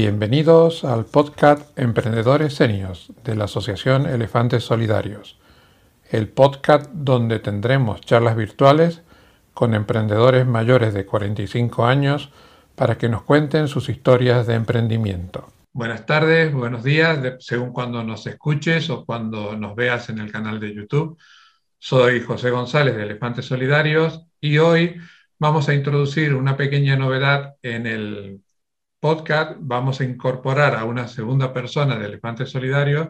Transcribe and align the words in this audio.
Bienvenidos 0.00 0.84
al 0.84 1.06
podcast 1.06 1.76
Emprendedores 1.76 2.54
Senios 2.54 3.10
de 3.24 3.34
la 3.34 3.46
Asociación 3.46 4.06
Elefantes 4.06 4.62
Solidarios, 4.62 5.40
el 6.08 6.28
podcast 6.28 6.88
donde 6.92 7.40
tendremos 7.40 8.00
charlas 8.02 8.36
virtuales 8.36 9.02
con 9.54 9.74
emprendedores 9.74 10.46
mayores 10.46 10.94
de 10.94 11.04
45 11.04 11.84
años 11.84 12.30
para 12.76 12.96
que 12.96 13.08
nos 13.08 13.22
cuenten 13.22 13.66
sus 13.66 13.88
historias 13.88 14.46
de 14.46 14.54
emprendimiento. 14.54 15.48
Buenas 15.72 16.06
tardes, 16.06 16.52
buenos 16.52 16.84
días, 16.84 17.18
según 17.40 17.72
cuando 17.72 18.04
nos 18.04 18.24
escuches 18.28 18.90
o 18.90 19.04
cuando 19.04 19.56
nos 19.56 19.74
veas 19.74 20.10
en 20.10 20.20
el 20.20 20.30
canal 20.30 20.60
de 20.60 20.76
YouTube. 20.76 21.18
Soy 21.76 22.20
José 22.20 22.50
González 22.50 22.94
de 22.94 23.02
Elefantes 23.02 23.46
Solidarios 23.46 24.22
y 24.40 24.58
hoy 24.58 24.94
vamos 25.40 25.68
a 25.68 25.74
introducir 25.74 26.34
una 26.34 26.56
pequeña 26.56 26.94
novedad 26.94 27.56
en 27.62 27.88
el 27.88 28.42
podcast 29.00 29.56
vamos 29.60 30.00
a 30.00 30.04
incorporar 30.04 30.74
a 30.74 30.84
una 30.84 31.06
segunda 31.06 31.52
persona 31.52 31.96
de 31.96 32.06
Elefantes 32.06 32.50
Solidarios 32.50 33.08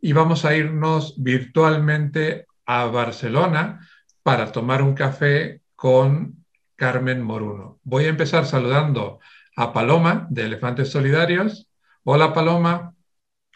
y 0.00 0.12
vamos 0.12 0.44
a 0.44 0.54
irnos 0.54 1.14
virtualmente 1.22 2.46
a 2.64 2.84
Barcelona 2.86 3.80
para 4.22 4.52
tomar 4.52 4.82
un 4.82 4.94
café 4.94 5.62
con 5.74 6.44
Carmen 6.76 7.22
Moruno. 7.22 7.80
Voy 7.82 8.04
a 8.04 8.08
empezar 8.08 8.46
saludando 8.46 9.18
a 9.56 9.72
Paloma 9.72 10.26
de 10.30 10.44
Elefantes 10.44 10.90
Solidarios. 10.90 11.68
Hola 12.04 12.32
Paloma. 12.32 12.94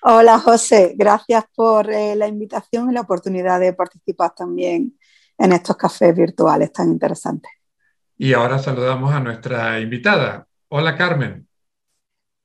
Hola 0.02 0.38
José, 0.38 0.94
gracias 0.96 1.44
por 1.54 1.90
eh, 1.90 2.16
la 2.16 2.26
invitación 2.26 2.90
y 2.90 2.94
la 2.94 3.02
oportunidad 3.02 3.60
de 3.60 3.74
participar 3.74 4.34
también 4.34 4.98
en 5.36 5.52
estos 5.52 5.76
cafés 5.76 6.16
virtuales 6.16 6.72
tan 6.72 6.88
interesantes. 6.88 7.52
Y 8.16 8.32
ahora 8.32 8.58
saludamos 8.58 9.12
a 9.14 9.20
nuestra 9.20 9.78
invitada. 9.78 10.46
Hola 10.68 10.96
Carmen. 10.96 11.49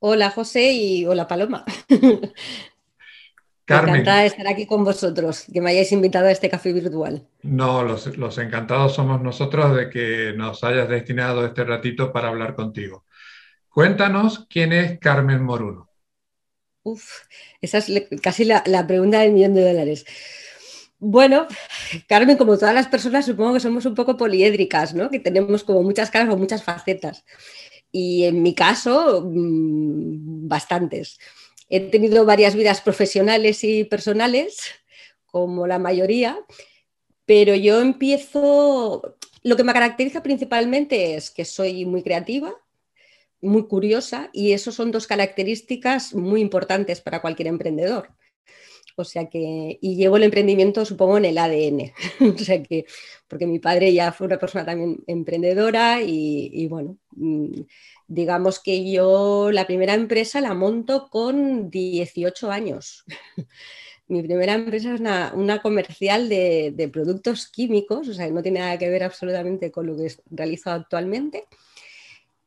Hola 0.07 0.29
José 0.29 0.71
y 0.71 1.03
hola 1.07 1.27
Paloma. 1.27 1.65
Carmen. 3.65 3.95
Encantada 3.95 4.21
de 4.21 4.27
estar 4.27 4.47
aquí 4.47 4.67
con 4.67 4.83
vosotros, 4.83 5.45
que 5.51 5.61
me 5.61 5.71
hayáis 5.71 5.91
invitado 5.93 6.27
a 6.27 6.31
este 6.31 6.47
café 6.47 6.71
virtual. 6.73 7.27
No, 7.41 7.81
los, 7.81 8.37
encantados 8.37 8.93
somos 8.93 9.19
nosotros 9.23 9.75
de 9.75 9.89
que 9.89 10.33
nos 10.37 10.63
hayas 10.63 10.87
destinado 10.89 11.43
este 11.43 11.63
ratito 11.63 12.13
para 12.13 12.27
hablar 12.27 12.53
contigo. 12.53 13.05
Cuéntanos 13.67 14.45
quién 14.47 14.73
es 14.73 14.99
Carmen 14.99 15.41
Moruno. 15.43 15.89
Uf, 16.83 17.21
esa 17.59 17.79
es 17.79 17.91
casi 18.21 18.45
la, 18.45 18.61
la 18.67 18.85
pregunta 18.85 19.21
del 19.21 19.31
millón 19.31 19.55
de 19.55 19.67
dólares. 19.67 20.05
Bueno, 20.99 21.47
Carmen, 22.07 22.37
como 22.37 22.59
todas 22.59 22.75
las 22.75 22.87
personas, 22.87 23.25
supongo 23.25 23.55
que 23.55 23.59
somos 23.59 23.87
un 23.87 23.95
poco 23.95 24.17
poliédricas, 24.17 24.93
¿no? 24.93 25.09
Que 25.09 25.19
tenemos 25.19 25.63
como 25.63 25.81
muchas 25.81 26.11
caras 26.11 26.31
o 26.31 26.37
muchas 26.37 26.63
facetas 26.63 27.25
y 27.97 28.25
en 28.25 28.43
mi 28.43 28.53
caso, 28.53 29.21
mm, 29.25 30.49
bastantes. 30.49 31.17
He 31.69 31.79
tenido 31.79 32.25
varias 32.25 32.53
vidas 32.53 32.81
profesionales 32.81 33.63
y 33.63 33.85
personales, 33.85 34.57
como 35.25 35.65
la 35.65 35.79
mayoría, 35.79 36.37
pero 37.25 37.55
yo 37.55 37.79
empiezo, 37.79 39.15
lo 39.43 39.55
que 39.55 39.63
me 39.63 39.71
caracteriza 39.71 40.21
principalmente 40.21 41.15
es 41.15 41.31
que 41.31 41.45
soy 41.45 41.85
muy 41.85 42.03
creativa, 42.03 42.53
muy 43.39 43.65
curiosa 43.65 44.29
y 44.33 44.51
eso 44.51 44.73
son 44.73 44.91
dos 44.91 45.07
características 45.07 46.13
muy 46.13 46.41
importantes 46.41 46.99
para 46.99 47.21
cualquier 47.21 47.47
emprendedor. 47.47 48.09
O 48.97 49.03
sea 49.03 49.29
que, 49.29 49.77
y 49.81 49.95
llevo 49.95 50.17
el 50.17 50.23
emprendimiento, 50.23 50.85
supongo, 50.85 51.17
en 51.17 51.25
el 51.25 51.37
ADN. 51.37 51.93
o 52.35 52.37
sea 52.37 52.63
que, 52.63 52.85
porque 53.27 53.45
mi 53.45 53.59
padre 53.59 53.93
ya 53.93 54.11
fue 54.11 54.27
una 54.27 54.39
persona 54.39 54.65
también 54.65 55.03
emprendedora 55.07 56.01
y, 56.01 56.67
bueno, 56.67 56.97
mm, 57.11 57.61
digamos 58.07 58.59
que 58.59 58.89
yo 58.89 59.51
la 59.51 59.67
primera 59.67 59.93
empresa 59.93 60.41
la 60.41 60.53
monto 60.53 61.09
con 61.09 61.69
18 61.69 62.51
años. 62.51 63.03
mi 64.07 64.21
primera 64.23 64.53
empresa 64.53 64.93
es 64.93 65.01
una, 65.01 65.61
comercial 65.61 66.29
de, 66.29 66.71
de, 66.75 66.87
productos 66.87 67.47
químicos, 67.47 68.07
o 68.07 68.13
sea, 68.13 68.29
no 68.29 68.43
tiene 68.43 68.59
nada 68.59 68.77
que 68.77 68.89
ver 68.89 69.03
absolutamente 69.03 69.71
con 69.71 69.87
lo 69.87 69.97
que 69.97 70.13
realizo 70.31 70.71
actualmente. 70.71 71.45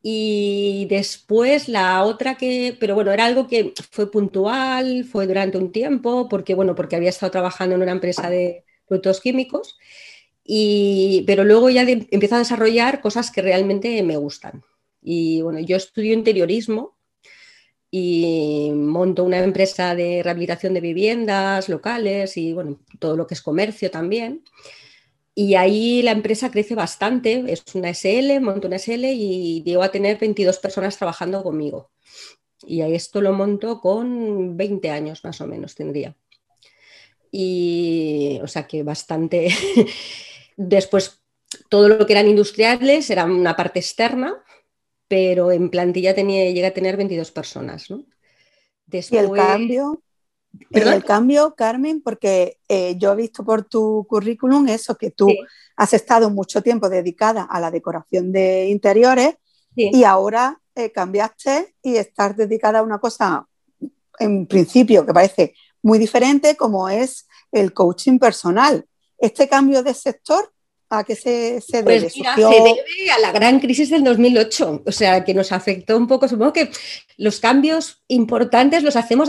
Y 0.03 0.87
después 0.89 1.69
la 1.69 2.05
otra 2.05 2.37
que, 2.37 2.77
pero 2.79 2.95
bueno, 2.95 3.11
era 3.13 3.25
algo 3.25 3.49
que 3.49 3.75
fue 3.91 4.11
puntual, 4.11 5.05
fue 5.05 5.27
durante 5.27 5.59
un 5.59 5.73
tiempo, 5.73 6.29
porque 6.29 6.55
bueno, 6.55 6.75
porque 6.75 6.97
había 6.97 7.11
estado 7.11 7.33
trabajando 7.33 7.75
en 7.75 7.83
una 7.83 7.93
empresa 7.93 8.31
de 8.31 8.65
productos 8.87 9.21
químicos, 9.21 9.77
y, 10.45 11.25
pero 11.27 11.45
luego 11.45 11.69
ya 11.69 11.83
empiezo 11.83 12.37
a 12.37 12.39
desarrollar 12.39 13.01
cosas 13.01 13.31
que 13.31 13.43
realmente 13.43 14.03
me 14.03 14.17
gustan. 14.17 14.63
Y 15.03 15.43
bueno, 15.43 15.61
yo 15.61 15.77
estudio 15.77 16.15
interiorismo 16.15 16.97
y 17.91 18.71
monto 18.75 19.25
una 19.25 19.39
empresa 19.39 19.95
de 19.95 20.23
rehabilitación 20.23 20.75
de 20.75 20.81
viviendas 20.81 21.69
locales 21.69 22.37
y 22.37 22.53
bueno, 22.53 22.79
todo 22.99 23.17
lo 23.17 23.27
que 23.27 23.35
es 23.35 23.43
comercio 23.43 23.91
también. 23.91 24.43
Y 25.41 25.55
ahí 25.55 26.03
la 26.03 26.11
empresa 26.11 26.51
crece 26.51 26.75
bastante, 26.75 27.45
es 27.47 27.63
una 27.73 27.91
SL, 27.91 28.41
monto 28.41 28.67
una 28.67 28.75
SL 28.75 29.05
y 29.05 29.63
llego 29.63 29.85
a 29.85 29.93
tener 29.93 30.19
22 30.19 30.59
personas 30.59 30.97
trabajando 30.97 31.45
conmigo. 31.45 31.93
Y 32.67 32.81
esto 32.81 33.21
lo 33.21 33.33
monto 33.33 33.81
con 33.81 34.57
20 34.57 34.91
años 34.91 35.23
más 35.23 35.41
o 35.41 35.47
menos 35.47 35.77
tendría. 35.77 36.17
Y 37.31 38.41
o 38.43 38.49
sea 38.49 38.67
que 38.67 38.83
bastante. 38.83 39.47
Después, 40.57 41.23
todo 41.69 41.89
lo 41.89 42.05
que 42.05 42.15
eran 42.15 42.27
industriales 42.27 43.09
era 43.09 43.25
una 43.25 43.55
parte 43.55 43.79
externa, 43.79 44.43
pero 45.07 45.53
en 45.53 45.71
plantilla 45.71 46.17
tenía, 46.17 46.47
llegué 46.47 46.67
a 46.67 46.75
tener 46.75 46.97
22 46.97 47.31
personas. 47.31 47.89
¿no? 47.91 48.05
¿Y 48.91 49.17
el 49.17 49.31
cambio? 49.31 50.03
El 50.71 51.05
cambio, 51.05 51.55
Carmen, 51.55 52.03
porque 52.03 52.59
eh, 52.69 52.97
yo 52.99 53.13
he 53.13 53.17
visto 53.17 53.45
por 53.45 53.65
tu 53.65 54.07
currículum 54.09 54.69
eso, 54.69 54.97
que 54.97 55.11
tú 55.11 55.29
has 55.77 55.93
estado 55.93 56.31
mucho 56.31 56.63
tiempo 56.63 56.89
dedicada 56.89 57.43
a 57.43 57.61
la 57.61 57.71
decoración 57.71 58.33
de 58.33 58.69
interiores 58.69 59.37
y 59.75 60.05
ahora 60.05 60.61
eh, 60.75 60.91
cambiaste 60.91 61.75
y 61.83 61.97
estás 61.97 62.37
dedicada 62.37 62.81
a 62.81 62.83
una 62.83 62.99
cosa, 62.99 63.47
en 64.19 64.47
principio, 64.47 65.07
que 65.07 65.15
parece 65.15 65.55
muy 65.83 65.99
diferente, 65.99 66.57
como 66.57 66.89
es 66.89 67.29
el 67.53 67.73
coaching 67.73 68.19
personal. 68.19 68.85
¿Este 69.19 69.49
cambio 69.49 69.83
de 69.83 69.95
sector 69.95 70.53
¿A 70.91 71.05
qué 71.05 71.15
se, 71.15 71.61
se 71.61 71.83
pues 71.83 72.01
debe? 72.01 72.11
se 72.11 72.23
debe 72.23 73.11
a 73.15 73.19
la 73.21 73.31
gran 73.31 73.61
crisis 73.61 73.91
del 73.91 74.03
2008, 74.05 74.85
o 74.87 74.93
sea, 74.93 75.23
que 75.23 75.35
nos 75.35 75.53
afectó 75.53 75.99
un 75.99 76.07
poco. 76.07 76.27
Supongo 76.29 76.55
que 76.55 76.71
los 77.19 77.41
cambios 77.41 78.03
importantes 78.09 78.83
los 78.83 78.97
hacemos 78.97 79.29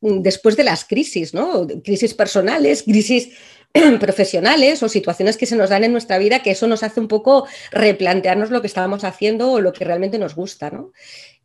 después 0.00 0.56
de 0.56 0.64
las 0.64 0.84
crisis, 0.84 1.34
¿no? 1.34 1.66
Crisis 1.84 2.14
personales, 2.14 2.82
crisis 2.82 3.30
profesionales 4.00 4.82
o 4.82 4.88
situaciones 4.88 5.36
que 5.36 5.46
se 5.46 5.56
nos 5.56 5.70
dan 5.70 5.84
en 5.84 5.92
nuestra 5.92 6.18
vida 6.18 6.42
que 6.42 6.50
eso 6.52 6.66
nos 6.66 6.82
hace 6.82 7.00
un 7.00 7.08
poco 7.08 7.46
replantearnos 7.70 8.50
lo 8.50 8.60
que 8.60 8.66
estábamos 8.66 9.04
haciendo 9.04 9.52
o 9.52 9.60
lo 9.60 9.72
que 9.72 9.84
realmente 9.84 10.18
nos 10.18 10.34
gusta, 10.34 10.70
¿no? 10.70 10.92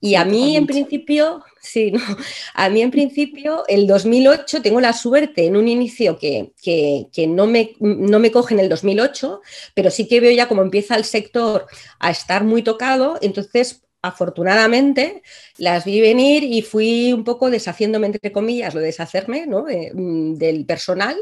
Y 0.02 0.16
a 0.16 0.26
mí 0.26 0.56
en 0.56 0.68
principio, 0.68 1.44
sí, 1.62 1.92
¿no? 1.92 2.00
a 2.54 2.70
mí 2.70 2.82
en 2.82 2.92
principio 2.92 3.64
el 3.68 3.88
2008 3.88 4.62
tengo 4.62 4.82
la 4.82 4.94
suerte 4.94 5.46
en 5.46 5.56
un 5.56 5.68
inicio 5.68 6.18
que, 6.18 6.52
que, 6.62 7.28
no, 7.28 7.48
me, 7.48 7.72
no 7.80 8.20
me 8.20 8.32
coge 8.32 8.54
en 8.54 8.60
el 8.60 8.70
2008, 8.70 9.42
pero 9.74 9.90
sí 9.90 10.08
que 10.08 10.20
veo 10.20 10.32
ya 10.32 10.48
cómo 10.48 10.62
empieza 10.62 10.96
el 10.96 11.06
sector 11.06 11.66
a 12.00 12.12
estar 12.12 12.44
muy 12.44 12.62
tocado, 12.62 13.18
entonces 13.22 13.85
afortunadamente 14.08 15.24
las 15.58 15.86
vi 15.86 16.02
venir 16.02 16.44
y 16.44 16.62
fui 16.62 17.14
un 17.14 17.24
poco 17.24 17.50
deshaciéndome, 17.50 18.08
entre 18.08 18.32
comillas, 18.32 18.74
lo 18.74 18.80
de 18.80 18.88
deshacerme 18.88 19.46
¿no? 19.46 19.66
Mm, 19.94 20.36
del 20.36 20.66
personal 20.66 21.16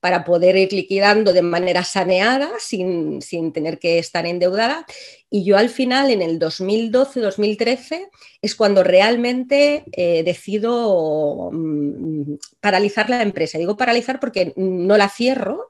para 0.00 0.24
poder 0.24 0.56
ir 0.56 0.72
liquidando 0.72 1.32
de 1.32 1.42
manera 1.42 1.84
saneada 1.84 2.50
sin, 2.58 3.20
tener 3.52 3.78
que 3.78 3.98
estar 3.98 4.26
endeudada. 4.26 4.86
Y 5.28 5.44
yo 5.44 5.58
al 5.58 5.68
final, 5.68 6.10
en 6.10 6.22
el 6.22 6.38
2012-2013, 6.38 8.08
es 8.40 8.54
cuando 8.54 8.82
realmente 8.82 9.84
eh, 9.92 10.22
decido 10.24 11.50
mm, 11.52 12.34
paralizar 12.60 13.10
la 13.10 13.22
empresa. 13.22 13.58
Digo 13.58 13.76
paralizar 13.76 14.20
porque 14.20 14.54
no 14.56 14.96
la 14.96 15.10
cierro, 15.10 15.68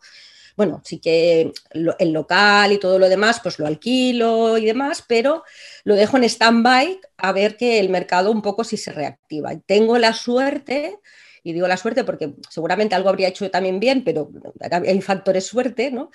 bueno, 0.56 0.82
sí 0.84 0.98
que 0.98 1.52
el 1.70 2.12
local 2.12 2.72
y 2.72 2.78
todo 2.78 2.98
lo 2.98 3.08
demás, 3.08 3.40
pues 3.42 3.58
lo 3.58 3.66
alquilo 3.66 4.58
y 4.58 4.64
demás, 4.64 5.04
pero 5.06 5.44
lo 5.84 5.94
dejo 5.94 6.16
en 6.16 6.24
stand-by 6.24 7.00
a 7.16 7.32
ver 7.32 7.56
que 7.56 7.78
el 7.78 7.88
mercado 7.88 8.30
un 8.30 8.42
poco 8.42 8.64
si 8.64 8.76
se 8.76 8.92
reactiva. 8.92 9.58
Tengo 9.66 9.98
la 9.98 10.12
suerte, 10.12 10.98
y 11.42 11.52
digo 11.52 11.66
la 11.66 11.76
suerte 11.76 12.04
porque 12.04 12.34
seguramente 12.48 12.94
algo 12.94 13.08
habría 13.08 13.28
hecho 13.28 13.50
también 13.50 13.80
bien, 13.80 14.04
pero 14.04 14.30
hay 14.60 15.00
factores 15.00 15.46
suerte, 15.46 15.90
¿no? 15.90 16.10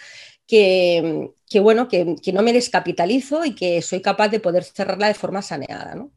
Que, 0.48 1.32
bueno, 1.62 1.88
que, 1.88 2.16
no 2.34 2.42
me 2.44 2.54
descapitalizo 2.54 3.46
y 3.46 3.56
que 3.56 3.82
soy 3.82 4.02
capaz 4.02 4.30
de 4.30 4.40
poder 4.40 4.64
cerrarla 4.64 5.08
de 5.08 5.14
forma 5.16 5.42
saneada, 5.42 5.96
¿no? 5.96 6.12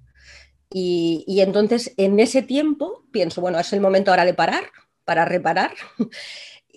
Y, 0.71 1.25
y 1.27 1.41
entonces 1.41 1.95
en 1.97 2.21
ese 2.21 2.43
tiempo 2.43 3.07
pienso, 3.11 3.41
bueno, 3.41 3.59
es 3.59 3.73
el 3.73 3.81
momento 3.81 4.11
ahora 4.11 4.27
de 4.27 4.35
parar, 4.35 4.65
para 5.05 5.25
reparar 5.25 5.73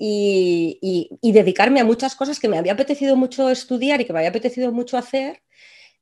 y, 0.03 1.31
dedicarme 1.31 1.79
a 1.79 1.85
muchas 1.85 2.15
cosas 2.15 2.39
que 2.39 2.47
me 2.47 2.57
había 2.57 2.73
apetecido 2.73 3.15
mucho 3.15 3.49
estudiar 3.49 4.01
y 4.01 4.05
que 4.05 4.13
me 4.13 4.19
había 4.19 4.29
apetecido 4.29 4.71
mucho 4.71 4.97
hacer 4.97 5.43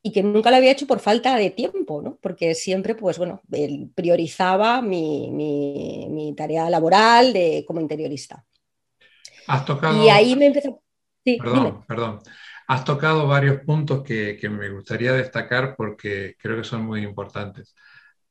y 0.01 0.13
que 0.13 0.23
nunca 0.23 0.49
lo 0.49 0.55
había 0.55 0.71
hecho 0.71 0.87
por 0.87 0.99
falta 0.99 1.35
de 1.35 1.49
tiempo, 1.49 2.01
¿no? 2.01 2.17
porque 2.21 2.55
siempre, 2.55 2.95
pues 2.95 3.17
bueno, 3.17 3.41
priorizaba 3.95 4.81
mi, 4.81 6.33
tarea 6.37 6.69
laboral 6.69 7.33
de, 7.33 7.65
como 7.67 7.81
interiorista. 7.81 8.45
Has 9.47 9.65
tocado... 9.65 10.01
Y 10.01 10.07
ahí 10.07 10.35
me 10.37 10.45
empezó... 10.45 10.81
perdón, 11.23 11.83
perdón. 11.85 12.19
Has 12.67 12.85
tocado 12.85 13.27
varios 13.27 13.61
puntos 13.63 14.03
que, 14.03 14.37
que, 14.39 14.47
me 14.47 14.69
gustaría 14.69 15.11
destacar 15.11 15.75
porque 15.75 16.35
creo 16.39 16.55
que 16.55 16.63
son 16.63 16.85
muy 16.85 17.01
importantes. 17.01 17.75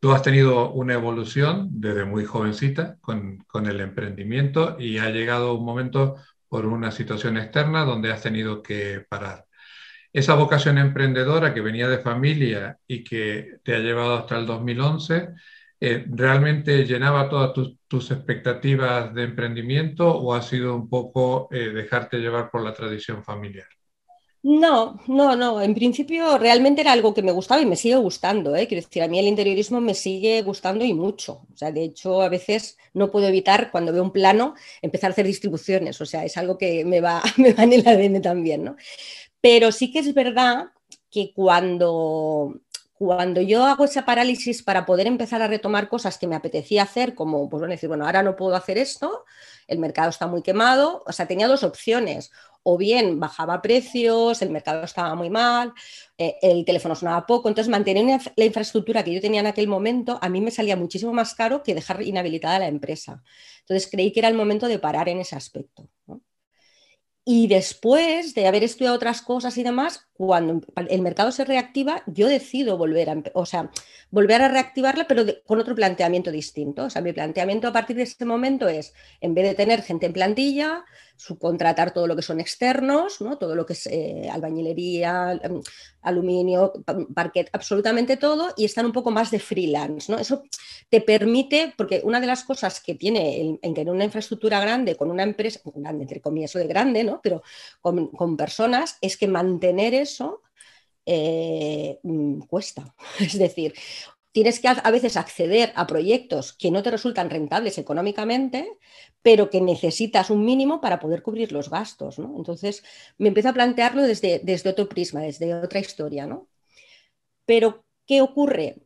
Tú 0.01 0.13
has 0.13 0.23
tenido 0.23 0.71
una 0.73 0.95
evolución 0.95 1.69
desde 1.73 2.05
muy 2.05 2.25
jovencita 2.25 2.97
con, 3.01 3.45
el 3.67 3.81
emprendimiento 3.81 4.77
y 4.79 4.99
ha 4.99 5.11
llegado 5.11 5.55
un 5.55 5.65
momento 5.65 6.17
por 6.49 6.67
una 6.67 6.93
situación 6.93 7.37
externa 7.37 7.85
donde 7.85 8.13
has 8.13 8.23
tenido 8.23 8.63
que 8.63 9.05
parar 9.09 9.45
esa 10.13 10.35
vocación 10.35 10.79
emprendedora 10.79 11.53
que 11.55 11.61
venía 11.61 11.89
de 11.89 11.99
familia 11.99 12.79
y 12.87 13.05
que 13.05 13.59
te 13.63 13.77
ha 13.77 13.79
llevado 13.79 14.17
hasta 14.17 14.39
el 14.39 14.47
2011, 14.47 15.29
eh, 15.81 16.07
¿realmente 16.09 16.85
llenaba 16.85 17.29
todas 17.29 17.53
tus, 17.53 18.11
expectativas 18.11 19.15
de 19.15 19.25
emprendimiento 19.25 20.09
o 20.09 20.35
ha 20.35 20.43
sido 20.43 20.75
un 20.75 20.89
poco 20.89 21.49
eh, 21.53 21.71
dejarte 21.71 22.19
llevar 22.19 22.51
por 22.51 22.63
la 22.63 22.75
tradición 22.75 23.23
familiar? 23.23 23.69
No, 24.51 24.99
no, 25.09 25.37
no. 25.37 25.61
En 25.61 25.75
principio 25.75 26.39
realmente 26.39 26.81
era 26.81 26.93
algo 26.93 27.13
que 27.13 27.21
me 27.23 27.33
gustaba 27.33 27.61
y 27.61 27.67
me 27.67 27.77
sigue 27.77 27.97
gustando. 27.97 28.57
¿eh? 28.57 28.67
Quiero 28.67 28.83
decir, 28.83 29.03
a 29.03 29.09
mí 29.09 29.19
el 29.19 29.29
interiorismo 29.29 29.79
me 29.79 29.93
sigue 29.93 30.41
gustando 30.41 30.87
y 30.87 30.95
mucho. 30.95 31.43
O 31.53 31.57
sea, 31.57 31.71
de 31.71 31.85
hecho, 31.85 32.23
a 32.23 32.31
veces 32.31 32.79
no 32.95 33.11
puedo 33.11 33.29
evitar, 33.29 33.71
cuando 33.71 33.93
veo 33.93 34.03
un 34.03 34.11
plano, 34.11 34.55
empezar 34.81 35.11
a 35.11 35.13
hacer 35.13 35.27
distribuciones. 35.27 36.01
O 36.01 36.07
sea, 36.07 36.25
es 36.25 36.39
algo 36.39 36.57
que 36.57 36.83
me 36.87 37.03
va, 37.03 37.23
me 37.37 37.53
va 37.53 37.65
en 37.65 37.75
el 37.75 37.87
ADN 37.87 38.23
también, 38.23 38.65
¿no? 38.65 38.77
Pero 39.43 39.71
sí 39.71 39.93
que 39.93 39.99
es 39.99 40.15
verdad 40.15 40.69
que 41.11 41.33
cuando, 41.35 42.59
cuando 42.95 43.43
yo 43.43 43.67
hago 43.67 43.85
esa 43.85 44.07
parálisis 44.07 44.63
para 44.63 44.87
poder 44.87 45.07
empezar 45.07 45.43
a 45.43 45.49
retomar 45.49 45.91
cosas 45.91 46.17
que 46.17 46.27
me 46.27 46.37
apetecía 46.37 46.85
hacer, 46.85 47.15
como 47.15 47.51
pues 47.51 47.61
bueno, 47.61 47.73
decir, 47.73 47.89
bueno, 47.89 48.07
ahora 48.07 48.23
no 48.23 48.35
puedo 48.35 48.57
hacer 48.57 48.79
esto, 48.79 49.25
el 49.67 49.79
mercado 49.79 50.09
está 50.09 50.27
muy 50.27 50.43
quemado, 50.43 51.05
o 51.07 51.13
sea, 51.13 51.27
tenía 51.27 51.49
dos 51.49 51.63
opciones, 51.63 52.33
o 52.63 52.77
bien 52.77 53.21
bajaba 53.21 53.63
precios, 53.63 54.43
el 54.43 54.51
mercado 54.51 54.85
estaba 54.85 55.15
muy 55.15 55.31
mal, 55.31 55.73
eh, 56.17 56.37
el 56.43 56.65
teléfono 56.65 56.95
sonaba 56.95 57.27
poco, 57.27 57.49
entonces 57.49 57.71
mantener 57.71 58.21
la 58.37 58.45
infraestructura 58.45 59.03
que 59.03 59.15
yo 59.15 59.21
tenía 59.21 59.41
en 59.41 59.47
aquel 59.47 59.69
momento 59.69 60.19
a 60.21 60.29
mí 60.29 60.41
me 60.41 60.51
salía 60.51 60.77
muchísimo 60.77 61.13
más 61.13 61.35
caro 61.35 61.63
que 61.63 61.75
dejar 61.75 62.03
inhabilitada 62.03 62.59
la 62.59 62.69
empresa. 62.69 63.23
Entonces 63.61 63.89
creí 63.91 64.13
que 64.13 64.21
era 64.21 64.29
el 64.29 64.35
momento 64.35 64.69
de 64.69 64.79
parar 64.79 65.09
en 65.09 65.21
ese 65.21 65.37
aspecto. 65.37 65.89
Y 67.31 67.47
después 67.47 68.35
de 68.35 68.47
haber 68.47 68.65
estudiado 68.65 68.97
otras 68.97 69.21
cosas 69.21 69.59
y 69.59 69.63
demás, 69.63 70.09
cuando 70.15 70.63
el 70.77 71.03
mercado 71.03 71.31
se 71.31 71.45
reactiva, 71.45 72.03
yo 72.07 72.27
decido 72.27 72.79
volver 72.79 73.11
a, 73.11 73.23
o 73.35 73.45
sea, 73.45 73.71
volver 74.11 74.41
a 74.41 74.49
reactivarla, 74.49 75.07
pero 75.07 75.27
con 75.45 75.61
otro 75.61 75.75
planteamiento 75.75 76.31
distinto. 76.31 76.85
O 76.85 76.91
sea, 76.91 77.03
mi 77.03 77.13
planteamiento 77.13 77.69
a 77.69 77.73
partir 77.75 77.97
de 77.97 78.05
ese 78.05 78.25
momento 78.25 78.67
es, 78.67 78.95
en 79.21 79.35
vez 79.35 79.45
de 79.45 79.55
tener 79.55 79.83
gente 79.83 80.07
en 80.07 80.15
plantilla, 80.15 80.87
subcontratar 81.19 81.93
todo 81.93 82.07
lo 82.07 82.15
que 82.15 82.23
son 82.23 82.41
externos, 82.41 83.21
¿no? 83.21 83.39
todo 83.39 83.57
lo 83.57 83.67
que 83.67 83.73
es 83.73 83.87
eh, 83.89 84.29
albañilería, 84.31 85.39
em, 85.43 85.61
aluminio, 86.03 86.73
parquet, 87.15 87.51
absolutamente 87.53 88.17
todo, 88.17 88.55
y 88.57 88.65
estar 88.65 88.87
un 88.87 88.93
poco 88.93 89.11
más 89.11 89.31
de 89.31 89.41
freelance. 89.41 90.11
¿no? 90.11 90.19
Eso 90.19 90.45
te 90.89 91.01
permite, 91.01 91.75
porque 91.77 92.01
una 92.05 92.21
de 92.21 92.29
las 92.29 92.45
cosas 92.45 92.81
que 92.81 92.95
tiene 92.95 93.59
en 93.61 93.75
tener 93.75 93.93
una 93.93 94.05
infraestructura 94.05 94.61
grande, 94.61 94.97
con 94.97 95.11
una 95.11 95.25
empresa, 95.25 95.61
grande, 95.75 96.05
entre 96.05 96.21
comillas, 96.21 96.53
eso 96.53 96.61
de 96.61 96.69
grande, 96.69 97.03
¿no? 97.03 97.21
pero 97.23 97.43
con, 97.81 98.09
con 98.09 98.37
personas, 98.37 98.97
es 99.01 99.17
que 99.17 99.27
mantener 99.27 99.95
eso 99.95 100.43
eh, 101.11 101.99
mm, 102.03 102.41
cuesta. 102.41 102.95
Es 103.19 103.39
decir, 103.39 103.75
tienes 104.39 104.61
que 104.61 104.69
a 104.69 104.91
veces 104.93 105.17
acceder 105.17 105.73
a 105.75 105.89
proyectos 105.89 106.53
que 106.53 106.71
no 106.71 106.81
te 106.81 106.93
resultan 106.93 107.29
rentables 107.29 107.77
económicamente, 107.77 108.71
pero 109.21 109.51
que 109.51 109.61
necesitas 109.61 110.31
un 110.31 110.45
mínimo 110.45 110.81
para 110.81 111.01
poder 111.01 111.23
cubrir 111.23 111.51
los 111.51 111.69
gastos. 111.69 112.21
¿no? 112.21 112.37
Entonces, 112.37 112.85
me 113.17 113.27
empiezo 113.27 113.49
a 113.49 113.53
plantearlo 113.53 114.03
desde, 114.03 114.39
desde 114.45 114.71
otro 114.71 114.89
prisma, 114.89 115.23
desde 115.23 115.53
otra 115.55 115.81
historia. 115.81 116.25
¿no? 116.29 116.47
Pero, 117.47 117.85
¿qué 118.07 118.23
ocurre? 118.23 118.77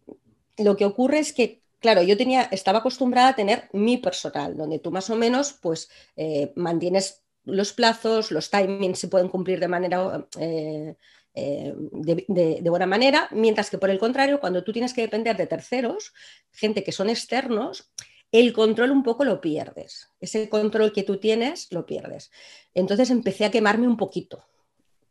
Lo 0.56 0.74
que 0.74 0.86
ocurre 0.86 1.18
es 1.18 1.34
que 1.34 1.60
claro, 1.80 2.02
yo 2.02 2.16
tenía, 2.16 2.44
estaba 2.44 2.78
acostumbrada 2.78 3.28
a 3.28 3.36
tener 3.36 3.68
mi 3.74 3.98
personal, 3.98 4.56
donde 4.56 4.78
tú 4.78 4.90
más 4.90 5.10
o 5.10 5.16
menos 5.16 5.52
pues 5.52 5.90
eh, 6.16 6.54
mantienes 6.56 7.24
los 7.44 7.74
plazos, 7.74 8.30
los 8.30 8.48
timings 8.48 9.00
se 9.00 9.08
pueden 9.08 9.28
cumplir 9.28 9.60
de 9.60 9.68
manera 9.68 10.26
eh, 10.40 10.96
eh, 11.34 11.74
de, 11.76 12.62
buena 12.68 12.86
manera, 12.86 13.28
mientras 13.32 13.70
que 13.70 13.78
por 13.78 13.90
el 13.90 13.98
contrario, 13.98 14.40
cuando 14.40 14.62
tú 14.64 14.72
tienes 14.72 14.92
que 14.92 15.02
depender 15.02 15.36
de 15.36 15.46
terceros, 15.46 16.12
gente 16.50 16.84
que 16.84 16.92
son 16.92 17.08
externos, 17.08 17.90
el 18.30 18.52
control 18.52 18.90
un 18.90 19.02
poco 19.02 19.24
lo 19.24 19.40
pierdes. 19.40 20.08
Ese 20.20 20.48
control 20.48 20.92
que 20.92 21.02
tú 21.02 21.18
tienes 21.18 21.68
lo 21.70 21.86
pierdes. 21.86 22.30
Entonces 22.74 23.10
empecé 23.10 23.44
a 23.44 23.50
quemarme 23.50 23.86
un 23.86 23.96
poquito 23.96 24.44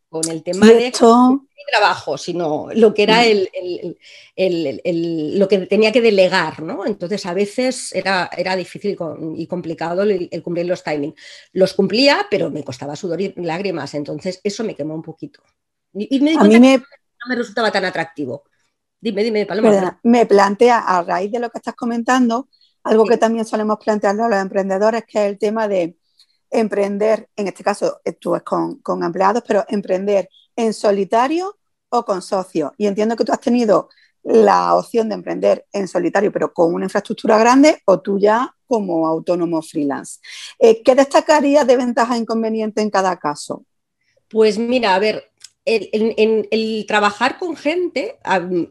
con 0.09 0.27
el 0.29 0.43
tema 0.43 0.67
de 0.67 0.91
mi 0.91 1.63
trabajo, 1.71 2.17
sino 2.17 2.67
lo 2.73 2.93
que 2.93 3.03
era 3.03 3.23
el, 3.25 3.47
lo 5.39 5.47
que 5.47 5.59
tenía 5.59 5.93
que 5.93 6.01
delegar, 6.01 6.61
¿no? 6.61 6.85
Entonces 6.85 7.25
a 7.25 7.33
veces 7.33 7.95
era, 7.95 8.29
era 8.35 8.57
difícil 8.57 8.97
y 9.37 9.47
complicado 9.47 10.03
el, 10.03 10.29
cumplir 10.43 10.65
los 10.65 10.83
timings. 10.83 11.15
Los 11.53 11.73
cumplía, 11.73 12.27
pero 12.29 12.51
me 12.51 12.63
costaba 12.65 12.97
sudor 12.97 13.21
y 13.21 13.33
lágrimas, 13.37 13.93
entonces 13.93 14.41
eso 14.43 14.65
me 14.65 14.75
quemó 14.75 14.95
un 14.95 15.01
poquito. 15.01 15.41
Y, 15.93 16.19
me 16.19 16.35
a 16.35 16.43
mí 16.43 16.59
me... 16.59 16.77
no 16.77 16.83
me 17.29 17.35
resultaba 17.35 17.71
tan 17.71 17.85
atractivo. 17.85 18.43
Dime, 18.99 19.23
dime, 19.23 19.45
Paloma. 19.45 19.99
me 20.03 20.25
plantea, 20.25 20.79
a 20.79 21.01
raíz 21.03 21.31
de 21.31 21.39
lo 21.39 21.49
que 21.49 21.57
estás 21.57 21.75
comentando, 21.75 22.49
algo 22.83 23.05
que 23.05 23.17
también 23.17 23.45
solemos 23.45 23.77
plantearlo 23.83 24.25
a 24.25 24.29
los 24.29 24.39
emprendedores, 24.39 25.03
que 25.07 25.25
es 25.25 25.31
el 25.31 25.39
tema 25.39 25.67
de 25.67 25.97
emprender, 26.49 27.29
en 27.35 27.47
este 27.47 27.63
caso 27.63 28.01
tú 28.19 28.35
es 28.35 28.43
con, 28.43 28.75
con 28.79 29.03
empleados, 29.03 29.43
pero 29.47 29.65
emprender 29.67 30.29
en 30.55 30.73
solitario 30.73 31.57
o 31.89 32.05
con 32.05 32.21
socios. 32.21 32.71
Y 32.77 32.87
entiendo 32.87 33.15
que 33.15 33.23
tú 33.23 33.31
has 33.31 33.39
tenido 33.39 33.89
la 34.23 34.75
opción 34.75 35.09
de 35.09 35.15
emprender 35.15 35.65
en 35.71 35.87
solitario, 35.87 36.31
pero 36.31 36.53
con 36.53 36.73
una 36.73 36.85
infraestructura 36.85 37.37
grande, 37.37 37.81
o 37.85 37.99
tú 37.99 38.19
ya 38.19 38.55
como 38.67 39.07
autónomo 39.07 39.61
freelance. 39.61 40.19
Eh, 40.59 40.81
¿Qué 40.83 40.95
destacarías 40.95 41.65
de 41.65 41.77
ventaja 41.77 42.15
e 42.15 42.19
inconveniente 42.19 42.81
en 42.81 42.89
cada 42.89 43.17
caso? 43.17 43.65
Pues 44.29 44.57
mira, 44.57 44.95
a 44.95 44.99
ver, 44.99 45.30
el, 45.65 46.85
trabajar 46.87 47.37
con 47.37 47.55
gente, 47.55 48.17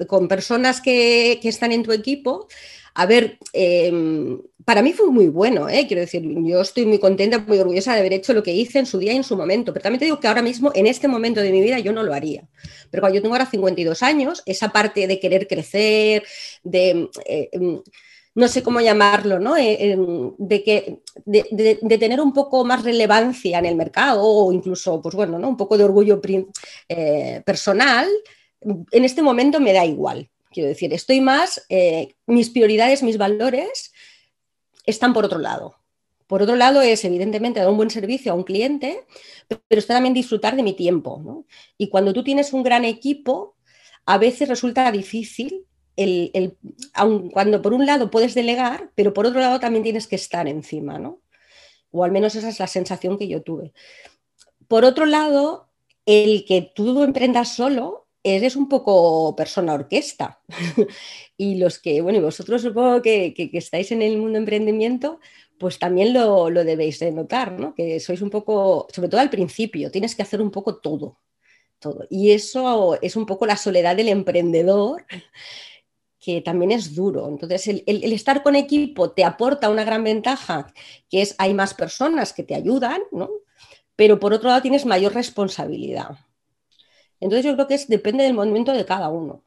con 0.08 0.28
personas 0.28 0.80
que, 0.80 1.38
están 1.42 1.72
en 1.72 1.82
tu 1.82 1.92
equipo, 1.92 2.48
a 2.94 3.06
ver, 3.06 3.38
em, 3.52 4.40
para 4.64 4.82
mí 4.82 4.92
fue 4.92 5.06
muy 5.10 5.28
bueno, 5.28 5.68
¿eh? 5.68 5.86
quiero 5.86 6.00
decir, 6.00 6.22
yo 6.24 6.60
estoy 6.60 6.86
muy 6.86 6.98
contenta, 6.98 7.38
muy 7.38 7.58
orgullosa 7.58 7.94
de 7.94 8.00
haber 8.00 8.12
hecho 8.12 8.32
lo 8.32 8.42
que 8.42 8.52
hice 8.52 8.78
en 8.78 8.86
su 8.86 8.98
día 8.98 9.12
y 9.12 9.16
en 9.16 9.24
su 9.24 9.36
momento, 9.36 9.72
pero 9.72 9.84
también 9.84 10.00
te 10.00 10.04
digo 10.06 10.20
que 10.20 10.28
ahora 10.28 10.42
mismo, 10.42 10.72
en 10.74 10.86
este 10.86 11.08
momento 11.08 11.40
de 11.40 11.52
mi 11.52 11.60
vida, 11.60 11.78
yo 11.78 11.92
no 11.92 12.02
lo 12.02 12.12
haría. 12.14 12.48
Pero 12.90 13.00
cuando 13.00 13.16
yo 13.16 13.22
tengo 13.22 13.34
ahora 13.34 13.46
52 13.46 14.02
años, 14.02 14.42
esa 14.46 14.70
parte 14.70 15.06
de 15.06 15.20
querer 15.20 15.46
crecer, 15.46 16.24
de... 16.62 17.08
Eh, 17.26 17.48
em, 17.52 17.80
no 18.40 18.48
sé 18.48 18.62
cómo 18.62 18.80
llamarlo, 18.80 19.38
¿no? 19.38 19.56
Eh, 19.56 19.92
em, 19.92 20.32
de, 20.38 20.64
que, 20.64 21.00
de, 21.24 21.98
tener 21.98 22.20
un 22.20 22.32
poco 22.32 22.64
más 22.64 22.82
relevancia 22.82 23.58
en 23.58 23.66
el 23.66 23.76
mercado 23.76 24.22
o 24.24 24.52
incluso, 24.52 25.00
pues 25.00 25.14
bueno, 25.14 25.38
¿no? 25.38 25.48
un 25.48 25.56
poco 25.56 25.78
de 25.78 25.84
orgullo 25.84 26.20
eh, 26.88 27.42
personal, 27.44 28.08
en 28.62 29.04
este 29.04 29.22
momento 29.22 29.60
me 29.60 29.72
da 29.72 29.84
igual. 29.84 30.28
Quiero 30.50 30.68
decir, 30.68 30.92
estoy 30.92 31.20
más, 31.20 31.64
eh, 31.68 32.14
mis 32.26 32.50
prioridades, 32.50 33.02
mis 33.02 33.18
valores 33.18 33.92
están 34.84 35.12
por 35.12 35.24
otro 35.24 35.38
lado. 35.38 35.76
Por 36.26 36.42
otro 36.42 36.56
lado 36.56 36.80
es, 36.80 37.04
evidentemente, 37.04 37.60
dar 37.60 37.68
un 37.68 37.76
buen 37.76 37.90
servicio 37.90 38.32
a 38.32 38.34
un 38.34 38.44
cliente, 38.44 39.04
pero 39.68 39.78
está 39.78 39.94
también 39.94 40.14
disfrutar 40.14 40.56
de 40.56 40.62
mi 40.62 40.72
tiempo. 40.72 41.20
¿no? 41.24 41.44
Y 41.76 41.88
cuando 41.88 42.12
tú 42.12 42.24
tienes 42.24 42.52
un 42.52 42.62
gran 42.62 42.84
equipo, 42.84 43.56
a 44.06 44.18
veces 44.18 44.48
resulta 44.48 44.90
difícil 44.90 45.66
el, 46.00 46.56
cuando 47.32 47.62
por 47.62 47.74
un 47.74 47.86
lado 47.86 48.10
puedes 48.10 48.34
delegar, 48.34 48.90
pero 48.94 49.12
por 49.12 49.26
otro 49.26 49.40
lado 49.40 49.60
también 49.60 49.82
tienes 49.82 50.06
que 50.06 50.16
estar 50.16 50.48
encima, 50.48 50.98
¿no? 50.98 51.20
O 51.90 52.04
al 52.04 52.12
menos 52.12 52.34
esa 52.34 52.48
es 52.48 52.58
la 52.58 52.66
sensación 52.66 53.18
que 53.18 53.28
yo 53.28 53.42
tuve. 53.42 53.72
Por 54.68 54.84
otro 54.84 55.06
lado, 55.06 55.68
el 56.06 56.44
que 56.46 56.72
tú 56.74 57.02
emprendas 57.02 57.54
solo, 57.54 58.06
eres 58.22 58.56
un 58.56 58.68
poco 58.68 59.34
persona 59.36 59.74
orquesta. 59.74 60.40
y 61.36 61.56
los 61.56 61.78
que, 61.78 62.00
bueno, 62.00 62.18
y 62.18 62.22
vosotros 62.22 62.62
supongo 62.62 63.02
que, 63.02 63.34
estáis 63.52 63.92
en 63.92 64.02
el 64.02 64.18
mundo 64.18 64.38
emprendimiento, 64.38 65.20
pues 65.58 65.78
también 65.78 66.12
lo, 66.12 66.50
lo, 66.50 66.64
debéis 66.64 66.98
de 67.00 67.12
notar, 67.12 67.58
¿no? 67.58 67.74
Que 67.74 68.00
sois 68.00 68.22
un 68.22 68.30
poco, 68.30 68.86
sobre 68.94 69.08
todo 69.08 69.20
al 69.20 69.30
principio, 69.30 69.90
tienes 69.90 70.14
que 70.14 70.22
hacer 70.22 70.40
un 70.40 70.50
poco 70.50 70.76
todo. 70.76 71.18
Todo. 71.78 72.06
Y 72.10 72.32
eso 72.32 72.98
es 73.00 73.16
un 73.16 73.24
poco 73.24 73.46
la 73.46 73.56
soledad 73.56 73.96
del 73.96 74.10
emprendedor 74.10 75.06
que 76.20 76.42
también 76.42 76.70
es 76.70 76.94
duro. 76.94 77.26
Entonces, 77.28 77.66
el, 77.66 78.12
estar 78.12 78.42
con 78.42 78.54
equipo 78.54 79.10
te 79.10 79.24
aporta 79.24 79.70
una 79.70 79.84
gran 79.84 80.04
ventaja, 80.04 80.72
que 81.08 81.22
es 81.22 81.34
hay 81.38 81.54
más 81.54 81.74
personas 81.74 82.32
que 82.32 82.42
te 82.42 82.54
ayudan, 82.54 83.00
¿no? 83.10 83.30
pero 83.96 84.18
por 84.18 84.32
otro 84.32 84.48
lado 84.48 84.62
tienes 84.62 84.86
mayor 84.86 85.12
responsabilidad. 85.12 86.16
Entonces 87.20 87.44
yo 87.44 87.54
creo 87.54 87.66
que 87.66 87.74
es, 87.74 87.86
depende 87.86 88.24
del 88.24 88.32
momento 88.32 88.72
de 88.72 88.86
cada 88.86 89.10
uno. 89.10 89.44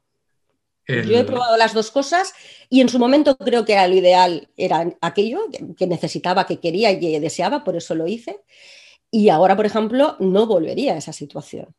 Yo 0.87 1.17
he 1.17 1.23
probado 1.23 1.55
las 1.57 1.73
dos 1.73 1.89
cosas 1.91 2.33
y 2.69 2.81
en 2.81 2.89
su 2.89 2.99
momento 2.99 3.37
creo 3.37 3.65
que 3.65 3.73
era 3.73 3.87
lo 3.87 3.95
ideal, 3.95 4.49
era 4.57 4.93
aquello 4.99 5.39
que 5.77 5.87
necesitaba, 5.87 6.45
que 6.45 6.59
quería 6.59 6.91
y 6.91 7.19
deseaba, 7.19 7.63
por 7.63 7.75
eso 7.75 7.95
lo 7.95 8.05
hice. 8.05 8.41
Y 9.09 9.29
ahora, 9.29 9.55
por 9.55 9.65
ejemplo, 9.65 10.17
no 10.19 10.45
volvería 10.45 10.93
a 10.93 10.97
esa 10.97 11.13
situación. 11.13 11.73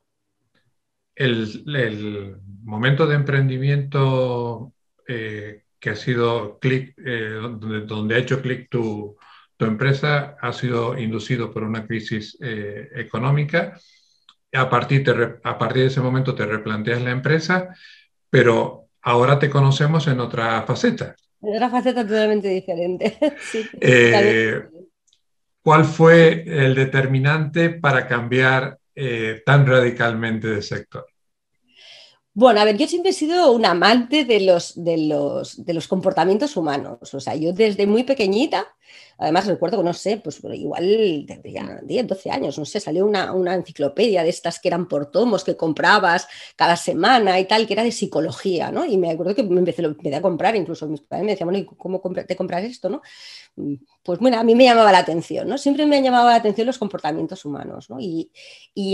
El, 1.15 2.41
momento 2.65 3.07
de 3.07 3.15
emprendimiento 3.15 4.73
eh, 5.07 5.63
que 5.79 5.91
ha 5.91 5.97
sido 5.97 6.59
clic, 6.59 6.95
eh, 7.05 7.39
donde, 7.87 8.15
ha 8.15 8.19
hecho 8.19 8.41
clic 8.41 8.69
tu, 8.71 9.17
empresa, 9.59 10.37
ha 10.43 10.53
sido 10.53 10.99
inducido 10.99 11.51
por 11.51 11.63
una 11.63 11.87
crisis 11.87 12.37
eh, 12.43 12.91
económica. 12.97 13.79
A 14.53 14.69
partir, 14.69 15.05
a 15.43 15.59
partir 15.59 15.83
de 15.83 15.89
ese 15.89 16.03
momento 16.03 16.35
te 16.35 16.45
replanteas 16.45 17.01
la 17.01 17.13
empresa, 17.13 17.75
pero 18.29 18.89
ahora 19.01 19.39
te 19.39 19.49
conocemos 19.49 20.07
en 20.07 20.21
otra 20.21 20.63
faceta. 20.65 21.17
En 21.41 21.55
otra 21.55 21.71
faceta 21.71 22.07
totalmente 22.07 22.49
diferente. 22.49 23.19
¿Cuál 25.63 25.85
fue 25.87 26.45
el 26.47 26.75
determinante 26.75 27.71
para 27.71 28.07
cambiar 28.07 28.79
tan 29.47 29.67
radicalmente 29.67 30.49
de 30.49 30.61
sector? 30.61 31.07
Bueno, 32.37 32.61
a 32.61 32.65
ver, 32.65 32.77
yo 32.77 32.89
siempre 32.89 33.11
he 33.11 33.15
sido 33.15 33.53
un 33.53 33.65
amante 33.65 34.25
de 34.25 34.41
los, 34.41 34.75
de 34.83 34.99
los, 34.99 35.65
de 35.65 35.73
los 35.73 35.87
comportamientos 35.87 36.57
humanos. 36.57 37.15
O 37.15 37.21
sea, 37.21 37.37
yo 37.37 37.53
desde 37.53 37.87
muy 37.87 38.03
pequeñita, 38.03 38.67
además 39.19 39.47
recuerdo 39.47 39.79
que 39.79 39.85
no 39.85 39.95
sé, 39.95 40.19
pues 40.19 40.41
igual 40.53 41.25
tendría 41.27 41.81
10, 41.83 42.07
12 42.07 42.31
años, 42.31 42.59
no 42.59 42.65
sé, 42.65 42.81
salió 42.81 43.07
una, 43.07 43.33
una, 43.33 43.55
enciclopedia 43.55 44.23
de 44.23 44.31
estas 44.31 44.59
que 44.59 44.69
eran 44.69 44.89
por 44.89 45.11
tomos, 45.11 45.45
que 45.45 45.57
comprabas 45.57 46.27
cada 46.57 46.77
semana 46.77 47.39
y 47.39 47.47
tal, 47.47 47.67
que 47.67 47.73
era 47.73 47.85
de 47.85 47.93
psicología, 47.93 48.71
¿no? 48.71 48.85
Y 48.85 48.97
me 48.99 49.11
acuerdo 49.11 49.35
que 49.35 49.43
me 49.43 49.59
empecé, 49.59 49.83
empecé 49.83 50.17
a 50.17 50.23
comprar, 50.23 50.57
incluso 50.57 50.87
mis 50.89 51.01
padres 51.01 51.25
me 51.25 51.33
decían, 51.33 51.49
bueno, 51.49 51.59
¿y 51.59 51.77
cómo 51.77 52.01
te 52.01 52.37
compras 52.37 52.65
esto, 52.65 52.89
no? 52.89 53.03
pues 54.03 54.19
bueno, 54.19 54.39
a 54.39 54.43
mí 54.43 54.55
me 54.55 54.65
llamaba 54.65 54.93
la 54.93 54.99
atención, 54.99 55.49
¿no? 55.49 55.57
Siempre 55.57 55.87
me 55.87 55.97
han 55.97 56.05
llamado 56.05 56.29
la 56.29 56.35
atención 56.35 56.67
los 56.67 56.79
comportamientos 56.79 57.45
humanos, 57.45 57.89
¿no? 57.89 57.99
Y, 58.01 58.29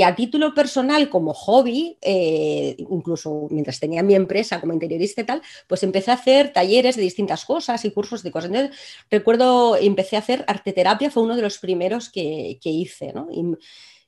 a 0.03 0.15
título 0.15 0.55
personal, 0.55 1.09
como 1.11 1.35
hobby, 1.35 1.99
eh, 2.01 2.77
incluso 2.79 3.49
mientras 3.51 3.81
tenía 3.81 4.03
mi 4.03 4.15
empresa 4.15 4.61
como 4.61 4.73
interiorista 4.73 5.23
y 5.23 5.25
tal, 5.25 5.43
pues 5.67 5.83
empecé 5.83 6.11
a 6.11 6.15
hacer 6.15 6.53
talleres 6.53 6.97
de 6.97 7.03
distintas 7.03 7.45
cosas 7.45 7.85
y 7.85 7.91
cursos 7.91 8.23
de 8.23 8.31
cosas. 8.31 8.51
Entonces, 8.51 8.79
recuerdo, 9.11 9.77
empecé 9.87 10.17
a 10.17 10.21
hacer 10.21 10.45
arteterapia, 10.47 11.11
fue 11.11 11.23
uno 11.23 11.37
de 11.37 11.43
los 11.43 11.59
primeros 11.59 12.11
que, 12.11 12.59
hice, 12.63 13.13
¿no? 13.13 13.29
Y, 13.31 13.45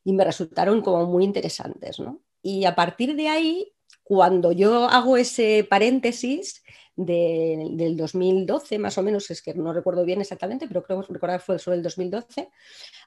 y, 0.05 0.13
me 0.13 0.25
resultaron 0.25 0.83
como 0.83 1.07
muy 1.07 1.25
interesantes, 1.25 1.99
¿no? 2.01 2.23
Y 2.43 2.65
a 2.65 2.75
partir 2.75 3.15
de 3.17 3.29
ahí, 3.29 3.73
cuando 4.03 4.53
yo 4.53 4.89
hago 4.89 5.17
ese 5.17 5.67
paréntesis, 5.69 6.63
del 6.95 7.97
2012, 7.97 8.79
más 8.79 8.99
o 8.99 9.03
menos, 9.03 9.31
es 9.31 9.41
que 9.41 9.55
no 9.55 9.73
recuerdo 9.73 10.05
bien 10.05 10.21
exactamente, 10.21 10.69
pero 10.69 10.83
creo 10.83 11.03
recordar 11.03 11.41
fue 11.41 11.59
sobre 11.59 11.79
el 11.79 11.83
2012. 11.83 12.51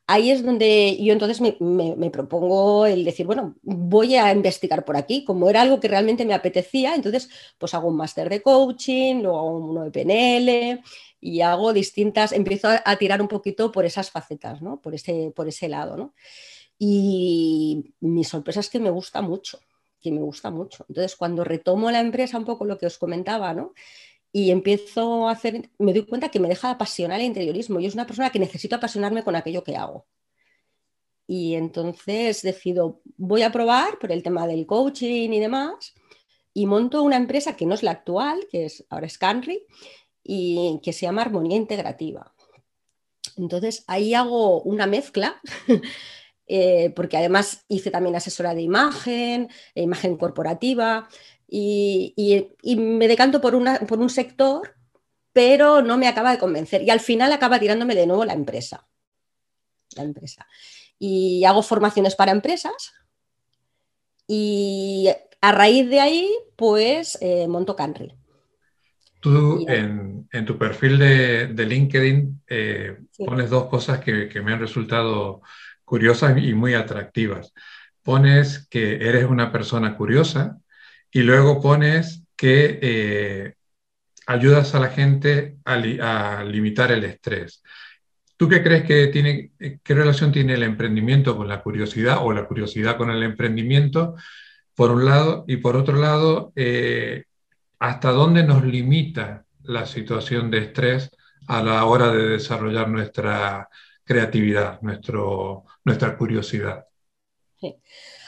Ahí 0.08 0.32
es 0.32 0.44
donde 0.44 0.98
yo 1.02 1.14
entonces 1.14 1.42
me, 1.42 2.10
propongo 2.10 2.86
el 2.86 3.04
decir, 3.06 3.26
bueno, 3.26 3.56
voy 3.62 4.16
a 4.16 4.32
investigar 4.32 4.86
por 4.86 4.98
aquí, 4.98 5.24
como 5.24 5.50
era 5.50 5.62
algo 5.62 5.80
que 5.80 5.88
realmente 5.88 6.26
me 6.26 6.34
apetecía, 6.34 6.96
entonces 6.96 7.30
pues 7.58 7.74
hago 7.74 7.88
un 7.90 7.98
máster 7.98 8.30
de 8.30 8.42
coaching, 8.42 9.22
luego 9.22 9.38
hago 9.40 9.58
uno 9.58 9.84
de 9.84 9.92
PNL 9.92 10.82
y 11.22 11.42
hago 11.42 11.74
distintas, 11.74 12.32
empiezo 12.32 12.70
a, 12.70 12.96
tirar 12.98 13.22
un 13.22 13.28
poquito 13.28 13.72
por 13.72 13.86
esas 13.86 14.12
facetas, 14.12 14.62
¿no? 14.62 14.82
por, 14.82 14.94
ese, 14.96 15.32
por 15.36 15.48
ese 15.48 15.70
lado. 15.70 15.98
¿no? 15.98 16.14
Y 16.78 17.94
mi 18.00 18.24
sorpresa 18.24 18.60
es 18.60 18.70
que 18.70 18.80
me 18.80 18.90
gusta 18.90 19.22
mucho 19.22 19.60
que 20.06 20.12
me 20.12 20.22
gusta 20.22 20.52
mucho. 20.52 20.86
Entonces, 20.88 21.16
cuando 21.16 21.44
retomo 21.44 21.90
la 21.90 22.00
empresa, 22.00 22.38
un 22.38 22.46
poco 22.46 22.64
lo 22.64 22.78
que 22.78 22.86
os 22.86 23.00
comentaba, 23.00 23.56
¿no? 23.56 23.74
Y 24.32 24.52
empiezo 24.52 25.28
a 25.28 25.32
hacer, 25.32 25.72
me 25.80 25.94
doy 25.94 26.06
cuenta 26.06 26.30
que 26.30 26.40
me 26.40 26.48
deja 26.48 26.70
apasionar 26.70 27.20
el 27.20 27.26
interiorismo. 27.26 27.80
Yo 27.80 27.90
soy 27.90 27.98
una 27.98 28.06
persona 28.06 28.30
que 28.30 28.38
necesito 28.38 28.76
apasionarme 28.76 29.24
con 29.24 29.36
aquello 29.36 29.64
que 29.64 29.76
hago. 29.76 30.06
Y 31.26 31.56
entonces 31.56 32.44
decido, 32.44 33.02
voy 33.18 33.42
a 33.42 33.52
probar 33.52 33.98
por 33.98 34.12
el 34.12 34.22
tema 34.22 34.46
del 34.46 34.68
coaching 34.68 35.32
y 35.32 35.40
demás, 35.40 35.96
y 36.54 36.68
monto 36.68 37.02
una 37.02 37.16
empresa 37.16 37.56
que 37.56 37.66
no 37.66 37.74
es 37.74 37.82
la 37.82 37.92
actual, 37.92 38.46
que 38.52 38.66
es 38.66 38.86
ahora 38.90 39.08
es 39.08 39.18
Canry, 39.18 39.66
y 40.24 40.80
que 40.84 40.94
se 40.94 41.08
llama 41.08 41.24
Armonía 41.24 41.58
Integrativa. 41.58 42.32
Entonces 43.38 43.84
ahí 43.88 44.14
hago 44.14 44.62
una 44.62 44.86
mezcla 44.86 45.42
Eh, 46.48 46.92
porque 46.96 47.18
además 47.18 47.66
hice 47.68 47.90
también 47.90 48.16
asesora 48.16 48.54
de 48.54 48.62
imagen, 48.62 49.50
e 49.74 49.82
imagen 49.82 50.18
corporativa, 50.18 51.08
y, 51.48 52.14
me 52.78 53.08
decanto 53.08 53.42
por, 53.42 53.58
por 53.88 54.00
un 54.00 54.10
sector, 54.10 54.76
pero 55.34 55.82
no 55.82 55.98
me 55.98 56.08
acaba 56.08 56.32
de 56.32 56.40
convencer. 56.40 56.82
Y 56.82 56.90
al 56.90 57.00
final 57.00 57.32
acaba 57.32 57.60
tirándome 57.60 57.96
de 57.96 58.08
nuevo 58.08 58.26
la 58.26 58.34
empresa. 58.34 58.88
La 59.96 60.04
empresa. 60.04 60.48
Y 60.98 61.44
hago 61.46 61.62
formaciones 61.62 62.16
para 62.16 62.32
empresas. 62.32 62.94
Y 64.28 65.10
a 65.42 65.52
raíz 65.52 65.90
de 65.90 66.00
ahí, 66.00 66.30
pues 66.56 67.18
eh, 67.22 67.48
monto 67.48 67.76
Canry. 67.76 68.14
Tú 69.20 69.66
en, 69.68 70.28
tu 70.46 70.58
perfil 70.58 71.00
de, 71.00 71.66
LinkedIn 71.66 72.44
eh, 72.48 72.98
pones 73.18 73.50
dos 73.50 73.66
cosas 73.66 74.00
que, 74.00 74.30
que, 74.30 74.42
me 74.42 74.54
han 74.54 74.60
resultado 74.60 75.42
curiosas 75.86 76.38
y 76.44 76.54
muy 76.54 76.74
atractivas. 76.74 77.54
Pones 78.04 78.68
que 78.70 78.96
eres 79.08 79.26
una 79.26 79.52
persona 79.52 79.96
curiosa 79.96 80.58
y 81.12 81.22
luego 81.22 81.62
pones 81.62 82.24
que 82.36 82.80
eh, 82.82 83.54
ayudas 84.28 84.76
a 84.76 84.80
la 84.80 84.90
gente 84.90 85.58
a, 85.66 86.44
limitar 86.44 86.92
el 86.92 87.04
estrés. 87.04 87.64
¿Tú 88.38 88.50
qué 88.50 88.62
crees 88.62 88.84
que 88.84 89.08
tiene, 89.08 89.52
qué 89.82 89.94
relación 89.94 90.32
tiene 90.32 90.56
el 90.56 90.64
emprendimiento 90.64 91.38
con 91.38 91.48
la 91.48 91.62
curiosidad 91.62 92.18
o 92.22 92.34
la 92.34 92.46
curiosidad 92.46 92.98
con 92.98 93.10
el 93.10 93.24
emprendimiento, 93.24 94.16
por 94.76 94.92
un 94.92 95.06
lado, 95.06 95.46
y 95.48 95.58
por 95.58 95.78
otro 95.78 95.98
lado, 95.98 96.52
eh, 96.56 97.24
hasta 97.80 98.12
dónde 98.12 98.44
nos 98.44 98.66
limita 98.66 99.46
la 99.64 99.86
situación 99.86 100.52
de 100.52 100.60
estrés 100.60 101.10
a 101.48 101.64
la 101.64 101.86
hora 101.86 102.12
de 102.12 102.28
desarrollar 102.30 102.90
nuestra 102.90 103.70
creatividad, 104.04 104.82
nuestro, 104.82 105.66
nuestra 105.86 106.18
curiosidad. 106.18 106.88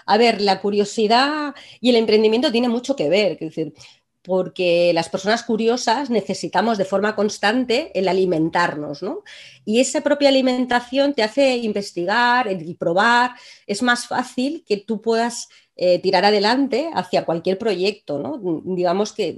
A 0.06 0.18
ver, 0.18 0.42
la 0.42 0.62
curiosidad 0.62 1.54
y 1.82 1.90
el 1.90 1.98
emprendimiento 1.98 2.52
tiene 2.52 2.70
mucho 2.70 2.96
que 2.96 3.10
ver, 3.10 3.38
decir, 3.38 3.74
porque 4.22 4.92
las 4.94 5.10
personas 5.10 5.44
curiosas 5.44 6.10
necesitamos 6.10 6.78
de 6.78 6.86
forma 6.86 7.16
constante 7.16 7.92
el 7.98 8.08
alimentarnos, 8.08 9.04
¿no? 9.04 9.24
Y 9.66 9.80
esa 9.80 10.02
propia 10.02 10.30
alimentación 10.30 11.14
te 11.14 11.24
hace 11.24 11.58
investigar 11.58 12.50
y 12.52 12.74
probar, 12.76 13.32
es 13.66 13.82
más 13.82 14.08
fácil 14.08 14.64
que 14.66 14.78
tú 14.78 15.02
puedas 15.02 15.50
eh, 15.76 16.00
tirar 16.00 16.26
adelante 16.26 16.90
hacia 16.94 17.26
cualquier 17.26 17.58
proyecto, 17.58 18.20
¿no? 18.20 18.62
Digamos 18.64 19.14
que 19.14 19.38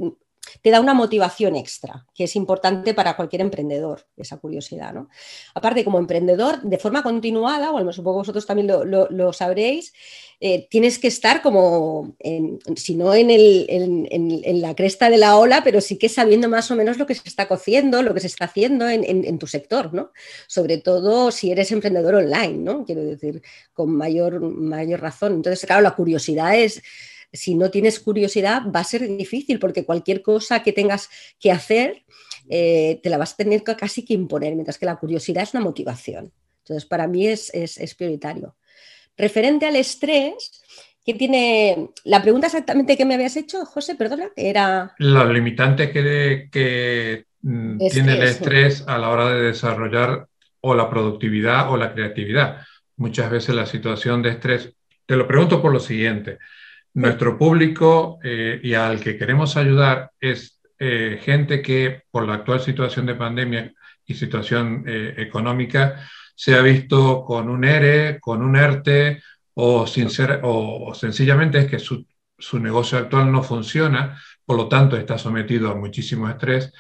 te 0.62 0.72
da 0.72 0.80
una 0.80 0.94
motivación 0.94 1.56
extra, 1.56 2.06
que 2.14 2.26
es 2.26 2.36
importante 2.36 2.94
para 2.94 3.16
cualquier 3.16 3.42
emprendedor, 3.42 4.06
esa 4.18 4.38
curiosidad. 4.38 4.94
¿no? 4.94 5.10
Aparte, 5.54 5.84
como 5.84 6.00
emprendedor, 6.00 6.62
de 6.62 6.78
forma 6.78 7.04
continuada, 7.04 7.72
o 7.72 7.78
al 7.78 7.84
menos 7.84 7.96
supongo 7.96 8.20
vosotros 8.20 8.46
también 8.46 8.68
lo, 8.68 9.34
sabréis, 9.34 9.94
eh, 10.42 10.68
tienes 10.70 11.00
que 11.00 11.08
estar 11.08 11.42
como, 11.42 12.16
si 12.76 12.96
no 12.96 13.14
en, 13.14 13.30
en, 13.30 14.62
la 14.62 14.76
cresta 14.76 15.10
de 15.10 15.18
la 15.18 15.38
ola, 15.38 15.62
pero 15.64 15.82
sí 15.82 15.98
que 15.98 16.10
sabiendo 16.10 16.48
más 16.48 16.72
o 16.72 16.76
menos 16.76 16.98
lo 16.98 17.06
que 17.06 17.16
se 17.16 17.28
está 17.28 17.48
cociendo, 17.48 18.02
lo 18.02 18.14
que 18.14 18.22
se 18.22 18.28
está 18.28 18.46
haciendo 18.46 18.88
en, 18.88 19.40
tu 19.40 19.48
sector, 19.48 19.94
¿no? 19.94 20.12
Sobre 20.48 20.78
todo 20.78 21.32
si 21.32 21.52
eres 21.52 21.72
emprendedor 21.72 22.16
online, 22.16 22.58
¿no? 22.58 22.86
Quiero 22.86 23.04
decir, 23.04 23.42
con 23.74 23.92
mayor, 23.92 24.40
mayor 24.40 25.02
razón. 25.02 25.34
Entonces, 25.34 25.66
claro, 25.66 25.82
la 25.82 25.96
curiosidad 25.96 26.56
es 26.56 26.82
si 27.32 27.56
no 27.56 27.70
tienes 27.70 28.00
curiosidad 28.00 28.64
va 28.74 28.82
a 28.82 28.84
ser 28.84 29.08
difícil 29.18 29.60
porque 29.60 29.86
cualquier 29.86 30.22
cosa 30.22 30.64
que 30.64 30.74
tengas 30.74 31.10
que 31.40 31.52
hacer 31.52 32.04
eh, 32.50 33.00
te 33.04 33.10
la 33.10 33.18
vas 33.18 33.34
a 33.34 33.38
tener 33.38 33.64
casi 33.64 34.04
que 34.04 34.16
imponer, 34.16 34.56
mientras 34.56 34.78
que 34.78 34.86
la 34.86 34.96
curiosidad 34.96 35.44
es 35.44 35.54
una 35.54 35.64
motivación. 35.64 36.32
Entonces, 36.60 36.86
para 36.86 37.08
mí 37.08 37.28
es, 37.28 37.52
prioritario. 37.98 38.56
Referente 39.18 39.68
al 39.68 39.76
estrés, 39.76 40.64
¿qué 41.06 41.14
tiene 41.14 41.90
la 42.06 42.22
pregunta 42.22 42.48
exactamente 42.48 42.98
que 42.98 43.06
me 43.06 43.16
habías 43.16 43.36
hecho, 43.38 43.66
José? 43.66 43.96
Perdona, 43.96 44.30
era... 44.36 44.94
Los 44.98 45.30
limitantes 45.32 45.92
que, 45.92 46.50
que 46.52 47.26
mm, 47.42 47.78
tiene 47.90 48.14
el 48.14 48.24
estrés 48.24 48.84
a 48.88 48.98
la 48.98 49.10
hora 49.10 49.30
de 49.32 49.42
desarrollar 49.42 50.28
o 50.62 50.74
la 50.74 50.90
productividad 50.90 51.72
o 51.72 51.78
la 51.78 51.94
creatividad. 51.94 52.66
Muchas 52.98 53.30
veces 53.30 53.56
la 53.56 53.66
situación 53.66 54.22
de 54.22 54.30
estrés, 54.32 54.74
te 55.06 55.16
lo 55.16 55.28
pregunto 55.28 55.62
por 55.62 55.72
lo 55.72 55.80
siguiente, 55.80 56.40
nuestro 57.00 57.38
público 57.38 58.20
eh, 58.22 58.60
y 58.62 58.74
al 58.74 59.00
que 59.00 59.18
queremos 59.18 59.56
ayudar 59.56 60.12
es 60.20 60.60
eh, 60.78 61.20
gente 61.24 61.62
que 61.62 62.04
por 62.12 62.28
la 62.28 62.36
actual 62.36 62.60
situación 62.60 63.06
de 63.06 63.16
pandemia 63.16 63.74
y 64.06 64.14
situación 64.14 64.84
eh, 64.86 65.14
económica 65.18 66.06
se 66.36 66.56
ha 66.56 66.62
visto 66.62 67.24
con 67.24 67.50
un 67.50 67.64
ERE, 67.64 68.20
con 68.20 68.42
un 68.42 68.58
ERTE 68.58 69.22
o, 69.54 69.88
sin 69.88 70.10
o, 70.44 70.94
sencillamente 70.94 71.60
es 71.60 71.68
que 71.68 71.80
su, 71.80 72.06
su 72.38 72.60
negocio 72.60 72.98
actual 72.98 73.32
no 73.32 73.44
funciona, 73.44 74.22
por 74.46 74.58
lo 74.58 74.68
tanto 74.68 74.98
está 74.98 75.18
sometido 75.18 75.72
a 75.72 75.76
muchísimo 75.76 76.30
estrés 76.30 76.74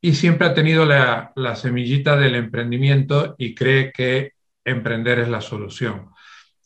y 0.00 0.14
siempre 0.14 0.48
ha 0.48 0.54
tenido 0.54 0.84
la, 0.84 1.32
la 1.36 1.54
semillita 1.54 2.16
del 2.16 2.34
emprendimiento 2.34 3.36
y 3.38 3.54
cree 3.54 3.92
que 3.92 4.32
emprender 4.64 5.20
es 5.20 5.28
la 5.28 5.40
solución. 5.40 6.10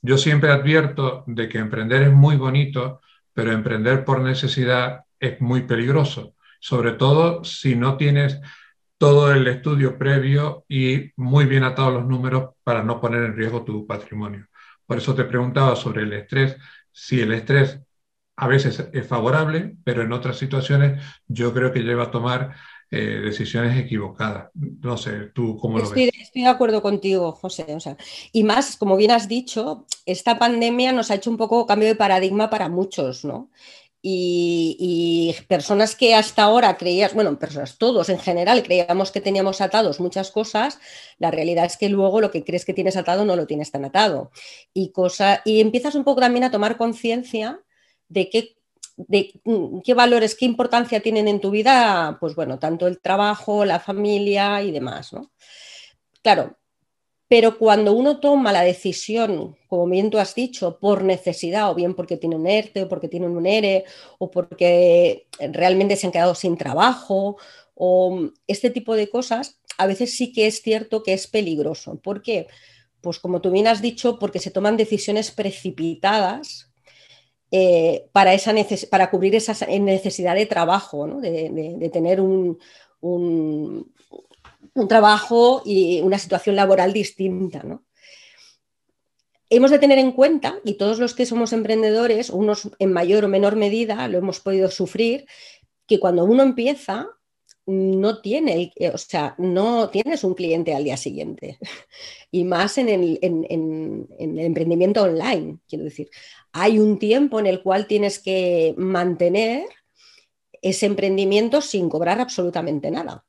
Yo 0.07 0.19
siempre 0.19 0.51
advierto 0.53 1.25
de 1.27 1.49
que 1.49 1.57
emprender 1.57 2.03
es 2.03 2.13
muy 2.13 2.37
bonito, 2.37 3.01
pero 3.33 3.53
emprender 3.53 4.05
por 4.05 4.21
necesidad 4.21 5.01
es 5.19 5.41
muy 5.41 5.63
peligroso, 5.63 6.35
sobre 6.61 6.93
todo 6.93 7.43
si 7.43 7.75
no 7.75 7.97
tienes 7.97 8.39
todo 8.99 9.33
el 9.33 9.47
estudio 9.47 9.97
previo 9.97 10.67
y 10.69 11.11
muy 11.17 11.47
bien 11.47 11.65
atados 11.65 11.95
los 11.95 12.05
números 12.05 12.51
para 12.63 12.83
no 12.83 13.01
poner 13.01 13.23
en 13.23 13.35
riesgo 13.35 13.65
tu 13.65 13.87
patrimonio. 13.87 14.47
Por 14.85 14.99
eso 14.99 15.15
te 15.15 15.25
preguntaba 15.25 15.75
sobre 15.75 16.03
el 16.03 16.13
estrés, 16.13 16.59
si 16.93 17.23
el 17.23 17.33
estrés 17.33 17.81
a 18.37 18.47
veces 18.47 18.87
es 18.93 19.07
favorable, 19.09 19.79
pero 19.85 20.03
en 20.03 20.13
otras 20.13 20.37
situaciones 20.37 21.03
yo 21.27 21.55
creo 21.55 21.73
que 21.73 21.81
lleva 21.81 22.05
a 22.05 22.11
tomar 22.11 22.55
eh, 22.97 23.21
decisiones 23.25 23.77
equivocadas. 23.77 24.51
No 24.55 24.97
sé, 24.97 25.31
tú 25.35 25.57
cómo 25.57 25.79
lo 25.79 25.91
ves. 25.91 26.13
Estoy 26.21 26.43
de 26.43 26.49
acuerdo 26.49 26.81
contigo, 26.81 27.33
José. 27.33 27.67
y 28.33 28.45
más, 28.45 28.77
como 28.77 28.97
bien 28.97 29.11
has 29.11 29.27
dicho, 29.27 29.85
esta 30.07 30.39
pandemia 30.39 30.93
nos 30.93 31.11
ha 31.11 31.17
hecho 31.17 31.31
un 31.31 31.37
poco 31.37 31.67
cambio 31.67 31.89
de 31.89 31.97
paradigma 31.97 32.51
para 32.51 32.69
muchos, 32.69 33.25
¿no? 33.25 33.51
Y, 34.01 35.35
personas 35.49 35.97
que 35.97 36.15
hasta 36.15 36.43
ahora 36.43 36.77
creías, 36.77 37.15
bueno, 37.15 37.37
personas, 37.39 37.79
todos 37.79 38.11
en 38.11 38.19
general 38.19 38.63
creíamos 38.63 39.11
que 39.11 39.23
teníamos 39.23 39.61
atados 39.61 39.99
muchas 39.99 40.31
cosas, 40.31 40.79
la 41.19 41.31
realidad 41.31 41.65
es 41.65 41.79
que 41.79 41.89
luego 41.89 42.21
lo 42.21 42.31
que 42.31 42.45
crees 42.45 42.65
que 42.65 42.75
tienes 42.75 42.97
atado 42.97 43.25
no 43.25 43.35
lo 43.35 43.47
tienes 43.47 43.73
tan 43.73 43.85
atado. 43.85 44.31
Y, 44.73 44.93
cosa, 44.93 45.41
y 45.45 45.61
empiezas 45.61 45.97
un 45.97 46.05
poco 46.05 46.21
también 46.21 46.45
a 46.45 46.51
tomar 46.51 46.77
conciencia 46.77 47.61
de 48.09 48.29
qué, 48.29 48.57
de 48.97 49.41
mm, 49.45 49.81
qué 49.81 49.95
valores, 49.95 50.35
qué 50.35 50.45
importancia 50.45 51.01
tienen 51.01 51.29
en 51.29 51.41
tu 51.41 51.51
vida, 51.51 52.17
pues 52.21 52.35
bueno, 52.35 52.59
tanto 52.59 52.87
el 52.87 53.01
trabajo, 53.01 53.65
la 53.65 53.81
familia 53.81 54.63
y 54.63 54.71
demás, 54.71 55.13
¿no? 55.13 55.33
Claro, 56.23 56.57
pero 57.29 57.59
cuando 57.59 57.95
uno 57.95 58.21
toma 58.21 58.53
la 58.53 58.63
decisión, 58.63 59.57
como 59.67 59.87
bien 59.87 60.11
tú 60.11 60.19
has 60.19 60.35
dicho, 60.35 60.79
por 60.79 61.03
necesidad, 61.05 61.71
o 61.71 61.75
bien 61.75 61.95
porque 61.95 62.17
tiene 62.17 62.37
un 62.37 62.47
ERTE, 62.47 62.85
o 62.85 62.89
porque 62.89 63.09
tiene 63.09 63.27
un 63.27 63.47
ERE, 63.47 63.85
o 64.19 64.31
porque 64.31 65.27
realmente 65.53 65.97
se 65.97 66.07
han 66.07 66.13
quedado 66.13 66.35
sin 66.35 66.57
trabajo, 66.57 67.37
o 67.75 68.31
este 68.47 68.71
tipo 68.71 68.95
de 68.95 69.11
cosas, 69.11 69.59
a 69.79 69.87
veces 69.87 70.17
sí 70.17 70.33
que 70.33 70.47
es 70.47 70.63
cierto 70.63 71.03
que 71.03 71.13
es 71.13 71.27
peligroso. 71.27 71.99
¿Por 72.01 72.23
qué? 72.23 72.47
Pues 73.01 73.19
como 73.19 73.41
tú 73.41 73.51
bien 73.51 73.67
has 73.67 73.83
dicho, 73.83 74.19
porque 74.19 74.39
se 74.39 74.51
toman 74.51 74.77
decisiones 74.77 75.31
precipitadas 75.31 76.74
eh, 77.57 78.09
para, 78.11 78.35
esa 78.35 78.53
para 78.91 79.11
cubrir 79.11 79.37
esa 79.37 79.55
necesidad 79.79 80.35
de 80.35 80.45
trabajo, 80.45 81.07
de, 81.21 81.89
tener 81.93 82.21
un, 82.21 82.59
un 83.01 84.89
trabajo 84.89 85.63
y 85.65 86.01
una 86.01 86.19
situación 86.19 86.57
laboral 86.57 86.93
distinta. 86.93 87.63
¿no? 87.63 87.85
Hemos 89.51 89.71
de 89.71 89.79
tener 89.79 89.99
en 89.99 90.11
cuenta, 90.11 90.59
y 90.65 90.75
todos 90.75 90.99
los 90.99 91.15
que 91.15 91.27
somos 91.27 91.53
emprendedores, 91.53 92.29
unos 92.29 92.71
en 92.81 92.93
mayor 92.93 93.25
o 93.25 93.29
menor 93.29 93.55
medida 93.55 94.09
lo 94.09 94.19
hemos 94.19 94.41
podido 94.41 94.69
sufrir, 94.69 95.27
que 95.87 96.01
cuando 96.01 96.25
uno 96.25 96.43
empieza 96.43 97.07
no 97.67 98.21
tiene, 98.21 98.73
o 98.93 98.99
sea, 98.99 99.35
no 99.39 99.89
tienes 99.89 100.23
un 100.23 100.35
cliente 100.35 100.75
al 100.75 100.85
día 100.85 100.97
siguiente. 100.97 101.59
Y 102.31 102.43
más 102.43 102.79
en 102.79 102.89
el, 102.89 103.19
en 103.23 103.47
el, 104.19 104.39
emprendimiento 104.41 105.03
online, 105.03 105.59
quiero 105.69 105.85
decir. 105.85 106.11
Hay 106.53 106.81
un 106.81 106.99
tiempo 106.99 107.39
en 107.39 107.47
el 107.47 107.63
cual 107.63 107.87
tienes 107.87 108.19
que 108.19 108.75
mantener 108.77 109.67
ese 110.61 110.87
emprendimiento 110.87 111.61
sin 111.61 111.89
cobrar 111.89 112.21
absolutamente 112.21 112.91
nada. 112.91 113.25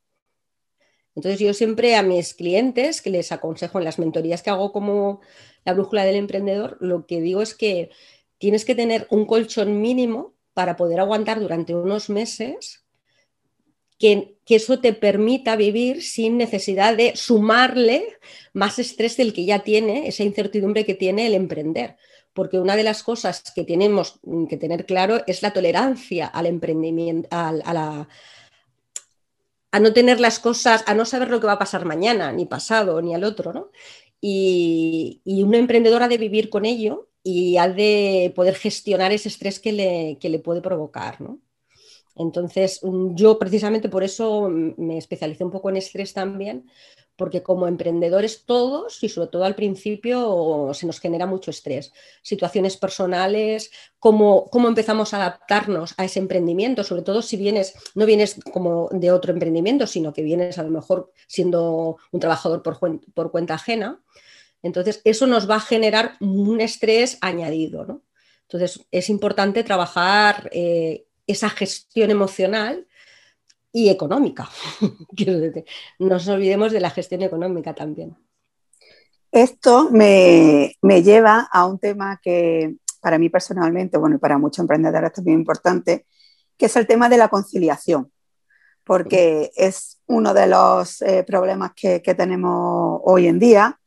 Entonces 1.13 1.39
yo 1.39 1.53
siempre 1.53 1.95
a 1.95 2.01
mis 2.01 2.33
clientes, 2.33 3.01
que 3.01 3.12
les 3.12 3.31
aconsejo 3.31 3.77
en 3.77 3.86
las 3.86 3.99
mentorías 3.99 4.41
que 4.41 4.49
hago 4.49 4.71
como 4.71 5.21
la 5.65 5.73
brújula 5.73 6.03
del 6.03 6.15
emprendedor, 6.15 6.77
lo 6.81 7.05
que 7.05 7.21
digo 7.21 7.43
es 7.43 7.53
que 7.53 7.91
tienes 8.39 8.65
que 8.65 8.73
tener 8.73 9.07
un 9.12 9.25
colchón 9.25 9.81
mínimo 9.81 10.33
para 10.53 10.75
poder 10.75 10.99
aguantar 10.99 11.39
durante 11.39 11.75
unos 11.75 12.09
meses 12.09 12.84
que, 13.97 14.38
eso 14.47 14.79
te 14.79 14.93
permita 14.93 15.55
vivir 15.55 16.03
sin 16.03 16.38
necesidad 16.38 16.95
de 16.95 17.15
sumarle 17.15 18.05
más 18.53 18.77
estrés 18.77 19.17
del 19.17 19.34
que 19.34 19.45
ya 19.45 19.60
tiene, 19.60 20.08
esa 20.08 20.23
incertidumbre 20.23 20.86
que 20.86 20.93
tiene 20.93 21.27
el 21.27 21.34
emprender. 21.34 21.97
Porque 22.34 22.60
una 22.60 22.75
de 22.75 22.84
las 22.84 23.01
cosas 23.01 23.41
que 23.55 23.63
tenemos 23.63 24.19
que 24.49 24.58
tener 24.58 24.86
claro 24.86 25.23
es 25.25 25.41
la 25.41 25.53
tolerancia 25.53 26.27
al 26.27 26.45
emprendimiento, 26.45 27.27
a 27.31 28.08
no 29.79 29.93
tener 29.93 30.19
las 30.19 30.39
cosas, 30.39 30.84
a 30.86 30.93
no 30.93 31.05
saber 31.05 31.29
lo 31.29 31.39
que 31.39 31.47
va 31.47 31.53
a 31.53 31.60
pasar 31.60 31.86
mañana, 31.86 32.31
ni 32.31 32.45
pasado, 32.45 33.01
ni 33.01 33.15
al 33.15 33.23
otro, 33.23 33.53
¿no? 33.53 33.71
Y, 34.21 35.21
y 35.25 35.43
una 35.43 35.58
emprendedora 35.58 36.05
ha 36.05 36.10
de 36.10 36.17
vivir 36.17 36.49
con 36.49 36.65
ello 36.65 37.10
y 37.23 37.58
ha 37.58 37.67
de 37.67 38.31
poder 38.36 38.55
gestionar 38.55 39.12
ese 39.12 39.29
estrés 39.29 39.60
que 39.60 39.71
le, 39.71 40.17
que 40.19 40.29
le 40.29 40.39
puede 40.39 40.62
provocar, 40.62 41.21
¿no? 41.21 41.39
Entonces, 42.15 42.80
mm, 42.82 43.15
yo 43.15 43.38
precisamente 43.38 43.89
por 43.89 44.04
eso 44.04 44.49
me 44.49 44.97
especialicé 44.97 45.43
un 45.43 45.51
poco 45.51 45.69
en 45.69 45.78
estrés 45.78 46.13
también, 46.13 46.69
porque 47.17 47.43
como 47.43 47.67
emprendedores 47.67 48.45
todos, 48.45 49.01
y 49.04 49.10
sobre 49.10 49.30
todo 49.30 49.45
al 49.45 49.56
principio, 49.56 50.71
se 50.73 50.86
nos 50.86 50.99
genera 50.99 51.25
mucho 51.25 51.51
estrés. 51.51 51.93
Situaciones 52.21 52.78
personales, 52.78 53.71
cómo, 53.99 54.49
cómo 54.49 54.67
empezamos 54.67 55.13
a 55.13 55.17
adaptarnos 55.17 55.93
a 55.97 56.06
ese 56.06 56.19
emprendimiento, 56.19 56.84
sobre 56.84 57.04
todo 57.04 57.21
si 57.21 57.38
vienes, 57.38 57.73
no 57.95 58.06
vienes 58.06 58.38
como 58.51 58.89
de 58.91 59.12
otro 59.12 59.32
emprendimiento, 59.32 59.88
sino 59.88 60.13
que 60.13 60.23
vienes 60.23 60.58
a 60.58 60.63
lo 60.63 60.71
mejor 60.71 61.12
siendo 61.28 61.97
un 62.12 62.19
trabajador 62.19 62.62
por, 62.62 62.80
por 63.13 63.32
cuenta 63.32 63.54
ajena. 63.54 64.01
Entonces, 64.62 65.01
eso 65.04 65.28
nos 65.28 65.49
va 65.49 65.56
a 65.56 65.62
generar 65.62 66.13
un 66.19 66.60
estrés 66.60 67.17
añadido. 67.21 67.86
¿no? 67.86 68.01
Entonces, 68.47 68.86
es 68.91 69.10
importante 69.10 69.63
trabajar 69.63 70.49
eh, 70.51 71.04
esa 71.27 71.49
gestión 71.49 72.11
emocional 72.11 72.88
y 73.71 73.89
económica. 73.89 74.49
no 75.99 76.07
nos 76.07 76.27
olvidemos 76.27 76.71
de 76.71 76.79
la 76.79 76.89
gestión 76.89 77.23
económica 77.23 77.73
también. 77.73 78.15
Esto 79.31 79.89
me, 79.91 80.77
lleva 81.03 81.49
a 81.51 81.65
un 81.65 81.77
tema 81.77 82.19
que 82.23 82.75
para 83.01 83.19
mí 83.19 83.29
personalmente, 83.29 83.97
bueno, 83.97 84.15
y 84.15 84.19
para 84.19 84.38
muchos 84.38 84.59
emprendedores 84.59 85.11
es 85.13 85.23
muy 85.25 85.33
importante, 85.33 86.05
que 86.57 86.67
es 86.67 86.75
el 86.77 86.88
tema 86.88 87.09
de 87.09 87.17
la 87.17 87.27
conciliación, 87.27 88.09
porque 88.85 89.51
es 89.57 89.99
uno 90.07 90.33
de 90.33 90.47
los 90.47 91.01
eh, 91.01 91.25
problemas 91.27 91.73
que, 91.75 91.99
tenemos 91.99 93.01
hoy 93.03 93.27
en 93.27 93.39
día. 93.39 93.77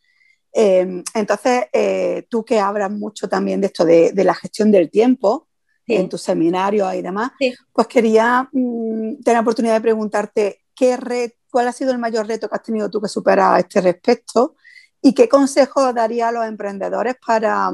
Eh, 0.52 1.02
entonces, 1.14 1.64
eh, 1.72 2.26
tú 2.28 2.44
que 2.44 2.60
hablas 2.60 2.90
mucho 2.90 3.26
también 3.26 3.62
de 3.62 3.68
esto, 3.68 3.86
de 3.86 4.12
la 4.24 4.34
gestión 4.34 4.70
del 4.70 4.90
tiempo, 4.90 5.47
en 5.88 6.08
tus 6.08 6.22
seminarios 6.22 6.94
y 6.94 7.02
demás, 7.02 7.32
pues 7.72 7.86
quería 7.86 8.48
mm, 8.52 9.22
tener 9.22 9.34
la 9.34 9.40
oportunidad 9.40 9.74
de 9.74 9.80
preguntarte 9.80 10.60
qué 10.74 11.32
cuál 11.50 11.68
ha 11.68 11.72
sido 11.72 11.92
el 11.92 11.98
mayor 11.98 12.26
reto 12.26 12.48
que 12.48 12.56
has 12.56 12.62
tenido 12.62 12.90
tú 12.90 13.00
que 13.00 13.08
superar 13.08 13.54
a 13.54 13.58
este 13.58 13.80
respecto 13.80 14.54
y 15.00 15.14
qué 15.14 15.28
consejo 15.28 15.92
daría 15.92 16.28
a 16.28 16.32
los 16.32 16.44
emprendedores 16.44 17.16
para 17.24 17.72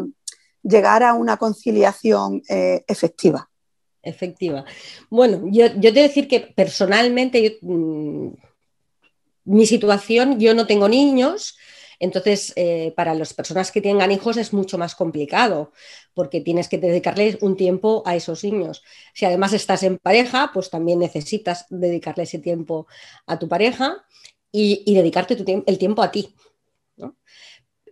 llegar 0.62 1.03
a 1.03 1.14
una 1.14 1.37
conciliación 1.37 2.42
eh, 2.48 2.85
efectiva. 2.87 3.48
Efectiva. 4.03 4.64
Bueno, 5.11 5.42
yo, 5.46 5.66
yo 5.77 5.92
te 5.92 6.00
decir 6.00 6.29
que 6.29 6.40
personalmente 6.40 7.59
mm, 7.62 8.29
mi 9.44 9.66
situación, 9.66 10.38
yo 10.38 10.55
no 10.55 10.66
tengo 10.66 10.88
niños, 10.88 11.57
entonces, 12.05 12.53
eh, 12.57 12.93
para 12.97 13.14
las 13.14 13.33
personas 13.33 13.73
que 13.73 13.81
tengan 13.81 14.12
hijos 14.12 14.37
es 14.37 14.53
mucho 14.53 14.77
más 14.77 14.95
complicado 14.95 15.73
porque 16.12 16.43
tienes 16.43 16.69
que 16.69 16.77
dedicarle 16.77 17.38
un 17.40 17.57
tiempo 17.57 18.03
a 18.05 18.14
esos 18.14 18.45
niños. 18.45 18.83
Si 19.14 19.25
además 19.25 19.55
estás 19.55 19.83
en 19.83 19.97
pareja, 19.99 20.51
pues 20.53 20.69
también 20.69 20.99
necesitas 20.99 21.64
dedicarle 21.71 22.25
ese 22.25 22.38
tiempo 22.38 22.87
a 23.27 23.38
tu 23.38 23.49
pareja 23.49 24.05
y, 24.53 24.95
dedicarte 24.95 25.37
el 25.67 25.79
tiempo 25.79 26.03
a 26.03 26.11
ti. 26.11 26.35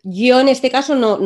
Yo 0.04 0.40
en 0.40 0.48
este 0.48 0.68
caso 0.68 0.96
no, 0.96 1.18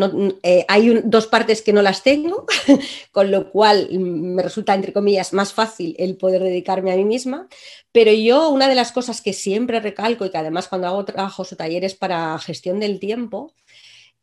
eh, 0.43 0.67
hay 0.69 1.01
dos 1.05 1.27
partes 1.27 1.63
que 1.63 1.73
no 1.73 1.81
las 1.81 2.03
tengo, 2.03 2.45
con 3.11 3.31
lo 3.31 3.51
cual 3.51 3.89
me 3.99 4.43
resulta, 4.43 4.75
entre 4.75 4.93
comillas, 4.93 5.33
más 5.33 5.55
fácil 5.55 5.97
el 5.99 6.17
poder 6.19 6.43
dedicarme 6.43 6.93
a 6.93 6.97
mí 6.97 7.05
misma. 7.05 7.49
Pero 7.93 8.13
yo 8.13 8.51
una 8.51 8.69
de 8.69 8.75
las 8.75 8.93
cosas 8.93 9.23
que 9.23 9.33
siempre 9.33 9.81
recalco 9.81 10.27
y 10.27 10.31
que 10.31 10.37
además 10.37 10.69
cuando 10.69 10.89
hago 10.89 11.07
trabajos 11.07 11.53
o 11.53 11.57
talleres 11.57 11.95
para 11.95 12.39
gestión 12.39 12.79
del 12.79 13.01
tiempo 13.01 13.55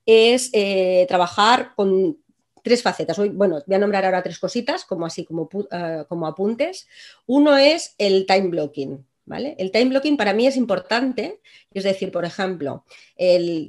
es 0.06 0.52
eh, 0.54 1.06
trabajar 1.08 1.74
con 1.76 2.18
tres 2.64 2.84
facetas. 2.84 3.18
Bueno, 3.34 3.62
voy 3.66 3.76
a 3.76 3.80
nombrar 3.80 4.06
ahora 4.06 4.22
tres 4.22 4.38
cositas, 4.38 4.86
como 4.86 5.06
así, 5.06 5.26
como, 5.26 5.50
eh, 5.72 6.06
como 6.08 6.28
apuntes. 6.28 6.88
Uno 7.26 7.58
es 7.58 7.96
el 7.98 8.26
time 8.28 8.50
blocking. 8.50 9.06
El 9.26 9.72
time 9.72 9.86
blocking 9.86 10.18
para 10.18 10.34
mí 10.34 10.48
es 10.48 10.58
importante, 10.58 11.40
es 11.74 11.86
decir, 11.86 12.12
por 12.12 12.26
ejemplo, 12.26 12.84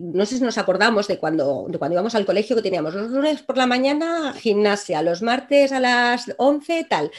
no 0.01 0.27
sé 0.27 0.37
si 0.37 0.43
nos 0.43 0.59
acordamos 0.59 1.07
de 1.07 1.19
cuando, 1.19 1.67
de 1.69 1.79
cuando 1.79 1.95
íbamos 1.95 2.15
al 2.17 2.27
colegio 2.27 2.57
que 2.57 2.63
teníamos 2.63 2.95
los 2.95 3.11
lunes 3.11 3.43
por 3.43 3.57
la 3.57 3.67
mañana 3.67 4.35
gimnasia, 4.35 5.01
los 5.03 5.23
martes 5.23 5.71
a 5.71 5.79
las 5.79 6.35
11 6.39 6.87
tal. 6.91 7.11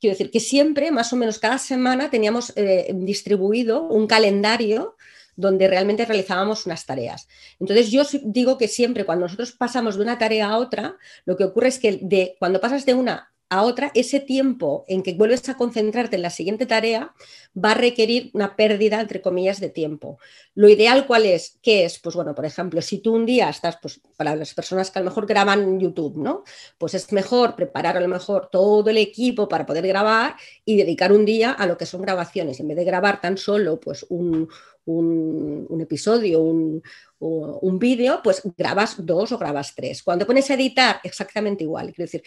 Quiero 0.00 0.14
decir 0.14 0.30
que 0.30 0.40
siempre, 0.40 0.90
más 0.90 1.12
o 1.12 1.16
menos 1.16 1.38
cada 1.38 1.58
semana, 1.58 2.08
teníamos 2.08 2.52
eh, 2.56 2.90
distribuido 2.94 3.82
un 3.82 4.06
calendario 4.06 4.96
donde 5.36 5.68
realmente 5.68 6.04
realizábamos 6.04 6.66
unas 6.66 6.86
tareas. 6.86 7.28
Entonces 7.60 7.90
yo 7.90 8.02
digo 8.22 8.58
que 8.58 8.68
siempre 8.68 9.04
cuando 9.04 9.26
nosotros 9.26 9.52
pasamos 9.52 9.96
de 9.96 10.02
una 10.02 10.18
tarea 10.18 10.48
a 10.48 10.58
otra, 10.58 10.96
lo 11.24 11.36
que 11.36 11.44
ocurre 11.44 11.68
es 11.68 11.78
que 11.78 11.98
de, 12.02 12.36
cuando 12.38 12.60
pasas 12.60 12.84
de 12.86 12.94
una 12.94 13.31
a 13.52 13.64
otra, 13.64 13.90
ese 13.94 14.18
tiempo 14.18 14.86
en 14.88 15.02
que 15.02 15.12
vuelves 15.12 15.46
a 15.50 15.58
concentrarte 15.58 16.16
en 16.16 16.22
la 16.22 16.30
siguiente 16.30 16.64
tarea 16.64 17.12
va 17.54 17.72
a 17.72 17.74
requerir 17.74 18.30
una 18.32 18.56
pérdida, 18.56 18.98
entre 18.98 19.20
comillas, 19.20 19.60
de 19.60 19.68
tiempo. 19.68 20.18
Lo 20.54 20.70
ideal, 20.70 21.06
¿cuál 21.06 21.26
es? 21.26 21.58
¿Qué 21.60 21.84
es? 21.84 21.98
Pues 21.98 22.16
bueno, 22.16 22.34
por 22.34 22.46
ejemplo, 22.46 22.80
si 22.80 22.98
tú 22.98 23.14
un 23.14 23.26
día 23.26 23.50
estás, 23.50 23.76
pues 23.76 24.00
para 24.16 24.34
las 24.36 24.54
personas 24.54 24.90
que 24.90 24.98
a 24.98 25.02
lo 25.02 25.10
mejor 25.10 25.26
graban 25.26 25.78
YouTube, 25.78 26.16
¿no? 26.16 26.44
Pues 26.78 26.94
es 26.94 27.12
mejor 27.12 27.54
preparar 27.54 27.98
a 27.98 28.00
lo 28.00 28.08
mejor 28.08 28.48
todo 28.50 28.88
el 28.88 28.96
equipo 28.96 29.48
para 29.48 29.66
poder 29.66 29.86
grabar 29.86 30.36
y 30.64 30.78
dedicar 30.78 31.12
un 31.12 31.26
día 31.26 31.52
a 31.52 31.66
lo 31.66 31.76
que 31.76 31.84
son 31.84 32.00
grabaciones. 32.00 32.58
En 32.58 32.68
vez 32.68 32.78
de 32.78 32.84
grabar 32.84 33.20
tan 33.20 33.36
solo, 33.36 33.78
pues 33.78 34.06
un, 34.08 34.48
un, 34.84 35.80
episodio, 35.80 36.40
un, 36.40 36.82
un 37.18 37.78
vídeo, 37.78 38.20
pues 38.22 38.42
grabas 38.56 38.96
dos 39.04 39.32
o 39.32 39.38
grabas 39.38 39.74
tres. 39.74 40.02
Cuando 40.02 40.26
pones 40.26 40.50
a 40.50 40.54
editar, 40.54 41.00
exactamente 41.04 41.64
igual. 41.64 41.92
Quiero 41.92 42.10
decir, 42.10 42.22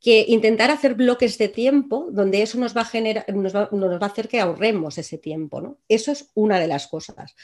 que 0.00 0.24
intentar 0.28 0.70
hacer 0.70 0.94
bloques 0.94 1.36
de 1.36 1.48
tiempo 1.48 2.08
donde 2.12 2.42
eso 2.42 2.58
nos 2.58 2.76
va 2.76 2.82
a, 2.82 2.84
generar, 2.84 3.24
nos 3.34 3.54
va, 3.54 3.68
nos 3.72 4.00
va 4.00 4.06
a 4.06 4.10
hacer 4.10 4.28
que 4.28 4.40
ahorremos 4.40 4.98
ese 4.98 5.18
tiempo. 5.18 5.60
¿no? 5.60 5.78
Eso 5.88 6.12
es 6.12 6.30
una 6.34 6.60
de 6.60 6.68
las 6.68 6.86
cosas. 6.86 7.34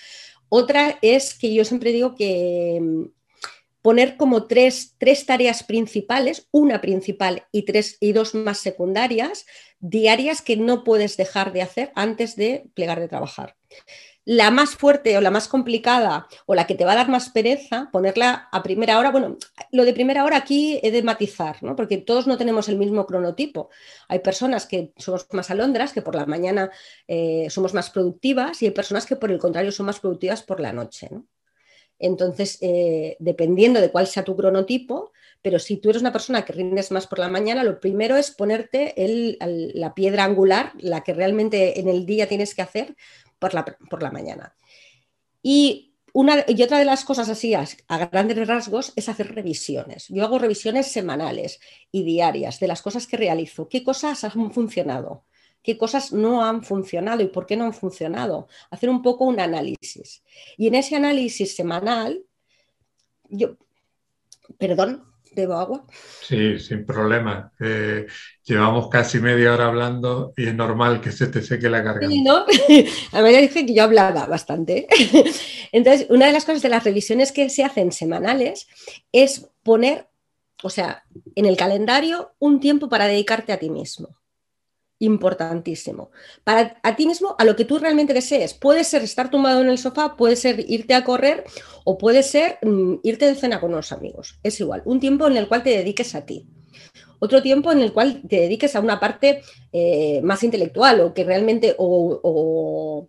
Otra 0.49 0.99
es 1.03 1.35
que 1.35 1.53
yo 1.53 1.65
siempre 1.65 1.93
digo 1.93 2.15
que 2.15 2.79
mm, 2.81 3.05
poner 3.83 4.17
como 4.17 4.47
tres, 4.47 4.95
tres, 4.99 5.27
tareas 5.27 5.65
principales, 5.65 6.47
una 6.53 6.81
principal 6.81 7.47
y, 7.51 7.63
tres, 7.63 7.97
y 8.01 8.13
dos 8.13 8.35
más 8.35 8.59
secundarias, 8.59 9.45
diarias 9.81 10.41
que 10.41 10.57
no 10.57 10.85
puedes 10.85 11.17
dejar 11.17 11.53
de 11.53 11.63
hacer 11.63 11.91
antes 11.97 12.37
de 12.37 12.67
plegar 12.75 13.01
de 13.01 13.09
trabajar 13.09 13.57
la 14.25 14.51
más 14.51 14.77
fuerte 14.77 15.17
o 15.17 15.21
la 15.21 15.31
más 15.31 15.49
complicada 15.49 16.29
o 16.47 16.55
la 16.55 16.67
que 16.67 16.75
te 16.75 16.85
va 16.85 16.93
a 16.93 16.97
dar 16.97 17.09
más 17.09 17.31
pereza, 17.31 17.89
ponerla 17.93 18.49
a 18.53 18.63
primera 18.63 18.99
hora. 18.99 19.11
Bueno, 19.11 19.37
lo 19.73 19.85
de 19.85 19.93
primera 19.93 20.25
hora 20.25 20.37
aquí 20.37 20.81
he 20.83 20.91
de 20.91 21.03
matizar, 21.03 21.63
¿no? 21.63 21.77
porque 21.77 21.99
todos 21.99 22.27
no 22.27 22.39
tenemos 22.39 22.69
el 22.69 22.79
mismo 22.79 23.07
cronotipo. 23.07 23.71
Hay 24.09 24.21
personas 24.21 24.67
que 24.67 24.93
somos 24.97 25.27
más 25.33 25.51
alondras, 25.51 25.93
que 25.93 26.03
por 26.03 26.15
la 26.15 26.27
mañana 26.27 26.71
eh, 27.09 27.49
somos 27.51 27.75
más 27.75 27.91
productivas 27.91 28.63
y 28.63 28.67
hay 28.67 28.73
personas 28.73 29.07
que 29.07 29.17
por 29.17 29.31
el 29.31 29.39
contrario 29.39 29.73
son 29.73 29.87
más 29.87 30.01
productivas 30.01 30.43
por 30.43 30.61
la 30.61 30.73
noche. 30.73 31.11
Entonces, 32.03 32.59
eh, 32.61 33.17
dependiendo 33.21 33.81
de 33.81 33.93
cuál 33.93 34.09
sea 34.09 34.25
tu 34.25 34.37
cronotipo, 34.37 35.13
pero 35.41 35.61
si 35.61 35.77
tú 35.77 35.89
eres 35.89 36.03
una 36.03 36.13
persona 36.13 36.45
que 36.45 36.53
rindes 36.53 36.91
más 36.91 37.07
por 37.07 37.21
la 37.21 37.29
mañana, 37.29 37.63
lo 37.63 37.79
primero 37.79 38.17
es 38.17 38.33
ponerte 38.33 38.93
la 39.75 39.95
piedra 39.95 40.25
angular, 40.25 40.73
la 40.79 41.03
que 41.03 41.15
realmente 41.15 41.79
en 41.79 41.89
el 41.89 42.05
día 42.05 42.29
tienes 42.29 42.57
que 42.57 42.63
hacer, 42.63 42.97
por 43.39 43.55
la, 44.03 44.11
mañana. 44.11 44.55
Y, 45.43 45.95
una, 46.13 46.45
y 46.47 46.61
otra 46.63 46.79
de 46.79 46.85
las 46.85 47.05
cosas 47.05 47.29
así 47.29 47.55
a, 47.55 47.67
grandes 48.07 48.47
rasgos 48.49 48.93
es 48.97 49.09
hacer 49.09 49.33
revisiones. 49.35 50.07
Yo 50.09 50.25
hago 50.25 50.39
revisiones 50.39 50.89
semanales 50.89 51.61
y 51.93 52.03
diarias 52.03 52.59
de 52.59 52.69
las 52.69 52.83
cosas 52.83 53.07
que 53.07 53.17
realizo. 53.17 53.69
¿Qué 53.69 53.85
cosas 53.85 54.25
han 54.25 54.53
funcionado? 54.53 55.25
¿Qué 55.63 55.79
cosas 55.79 56.13
no 56.13 56.45
han 56.45 56.63
funcionado 56.63 57.23
y 57.23 57.29
por 57.29 57.47
qué 57.47 57.57
no 57.57 57.65
han 57.65 57.75
funcionado? 57.75 58.49
Hacer 58.71 58.91
un 58.91 59.03
poco 59.03 59.25
un 59.25 59.41
análisis. 59.41 60.23
Y 60.57 60.67
en 60.67 60.75
ese 60.75 60.97
análisis 60.97 61.55
semanal, 61.55 62.25
yo, 63.29 63.57
perdón, 64.59 65.13
¿Debo 65.35 65.55
agua? 65.55 65.87
Sí, 66.21 66.59
sin 66.59 66.85
problema. 66.85 67.53
Eh, 67.59 68.07
llevamos 68.45 68.89
casi 68.89 69.19
media 69.19 69.55
hora 69.55 69.67
hablando 69.67 70.35
y 70.37 70.47
es 70.47 70.55
normal 70.55 71.01
que 71.01 71.11
se 71.11 71.27
te 71.29 71.41
seque 71.41 71.71
la 71.71 71.81
garganta. 71.81 72.09
Sí, 72.09 72.23
¿no? 72.23 72.45
A 73.19 73.23
mí 73.23 73.37
dije 73.37 73.65
que 73.65 73.75
yo 73.75 73.85
hablaba 73.85 74.27
bastante. 74.27 74.87
Entonces, 75.73 76.07
una 76.11 76.27
de 76.27 76.33
las 76.33 76.45
cosas 76.45 76.61
de 76.61 76.69
las 76.69 76.85
revisiones 76.85 77.33
que 77.33 77.49
se 77.49 77.65
hacen 77.65 77.93
semanales 77.93 78.69
es 79.11 79.49
poner, 79.63 80.09
o 80.63 80.69
sea, 80.69 81.05
en 81.35 81.47
el 81.47 81.57
calendario 81.57 82.35
un 82.39 82.61
tiempo 82.61 82.91
para 82.91 83.07
dedicarte 83.07 83.53
a 83.53 83.59
ti 83.59 83.71
mismo 83.71 84.22
importantísimo. 85.03 86.11
Para 86.45 86.79
a 86.83 86.95
ti 86.97 87.07
mismo, 87.07 87.35
a 87.39 87.45
lo 87.45 87.57
que 87.57 87.65
tú 87.65 87.79
realmente 87.79 88.15
desees. 88.15 88.55
Puede 88.55 88.85
ser 88.85 89.03
estar 89.03 89.31
tumbado 89.31 89.61
en 89.61 89.69
el 89.69 89.79
sofá, 89.79 90.17
puede 90.17 90.37
ser 90.37 90.65
irte 90.71 90.95
a 90.95 91.05
correr 91.05 91.45
o 91.85 91.99
puede 91.99 92.23
ser 92.23 92.59
mm, 92.63 92.95
irte 93.03 93.27
de 93.27 93.35
cena 93.35 93.61
con 93.61 93.73
unos 93.73 93.91
amigos. 93.91 94.39
Es 94.43 94.61
igual, 94.61 94.83
un 94.85 95.01
tiempo 95.01 95.27
en 95.27 95.37
el 95.37 95.49
cual 95.49 95.65
te 95.65 95.71
dediques 95.71 96.15
a 96.15 96.25
ti. 96.25 96.47
Otro 97.19 97.43
tiempo 97.43 97.73
en 97.73 97.81
el 97.81 97.93
cual 97.93 98.23
te 98.29 98.37
dediques 98.37 98.75
a 98.77 98.81
una 98.81 99.01
parte 99.01 99.43
eh, 99.73 100.21
más 100.23 100.43
intelectual 100.43 101.01
o 101.01 101.15
que 101.15 101.25
realmente 101.25 101.75
o, 101.79 103.09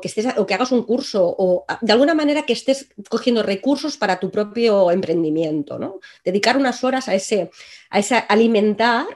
que 0.00 0.08
estés, 0.08 0.26
o 0.36 0.46
que 0.46 0.54
hagas 0.54 0.72
un 0.72 0.84
curso 0.84 1.34
o 1.38 1.64
de 1.80 1.92
alguna 1.92 2.14
manera 2.14 2.42
que 2.42 2.52
estés 2.52 2.88
cogiendo 3.10 3.42
recursos 3.42 3.96
para 3.96 4.18
tu 4.18 4.30
propio 4.30 4.90
emprendimiento, 4.90 5.78
¿no? 5.78 6.00
Dedicar 6.24 6.56
unas 6.56 6.82
horas 6.82 7.08
a 7.08 7.14
ese, 7.14 7.50
a 7.90 7.98
ese 7.98 8.24
alimentar 8.28 9.06